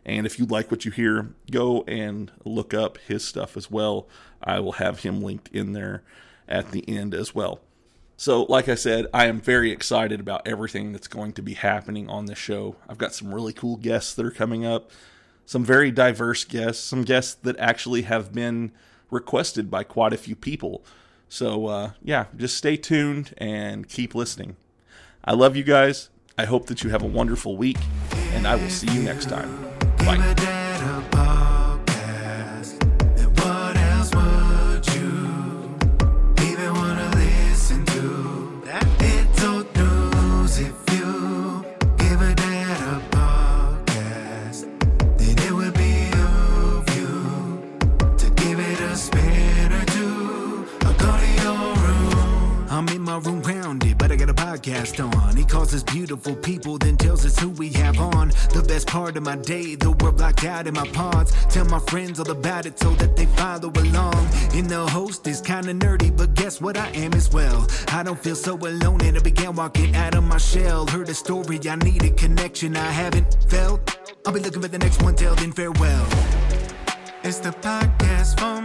[0.06, 4.08] And if you like what you hear, go and look up his stuff as well.
[4.44, 6.04] I will have him linked in there
[6.48, 7.62] at the end as well.
[8.18, 12.08] So, like I said, I am very excited about everything that's going to be happening
[12.08, 12.78] on this show.
[12.88, 14.92] I've got some really cool guests that are coming up,
[15.46, 18.72] some very diverse guests, some guests that actually have been
[19.12, 20.86] requested by quite a few people.
[21.28, 24.56] So, uh, yeah, just stay tuned and keep listening.
[25.26, 26.10] I love you guys.
[26.38, 27.78] I hope that you have a wonderful week,
[28.34, 29.65] and I will see you next time.
[30.06, 30.36] Bye.
[30.36, 33.78] room rounded, but
[34.94, 35.74] you
[36.42, 38.62] even wanna listen to?
[39.00, 41.66] It's all to if you
[41.98, 42.64] give it to me
[42.98, 43.86] about
[45.18, 47.64] then it will be up you
[48.18, 52.68] to give it a spin or you or to your room.
[52.70, 53.95] A
[54.56, 55.36] podcast on.
[55.36, 58.30] He calls us beautiful people, then tells us who we have on.
[58.54, 61.32] The best part of my day, the world blocked out in my pods.
[61.50, 64.28] Tell my friends all about it so that they follow along.
[64.54, 67.68] And the host is kinda nerdy, but guess what I am as well.
[67.90, 70.88] I don't feel so alone, and I began walking out of my shell.
[70.88, 73.80] Heard a story, I need a connection I haven't felt.
[74.26, 76.06] I'll be looking for the next one, till then farewell.
[77.24, 78.65] It's the podcast for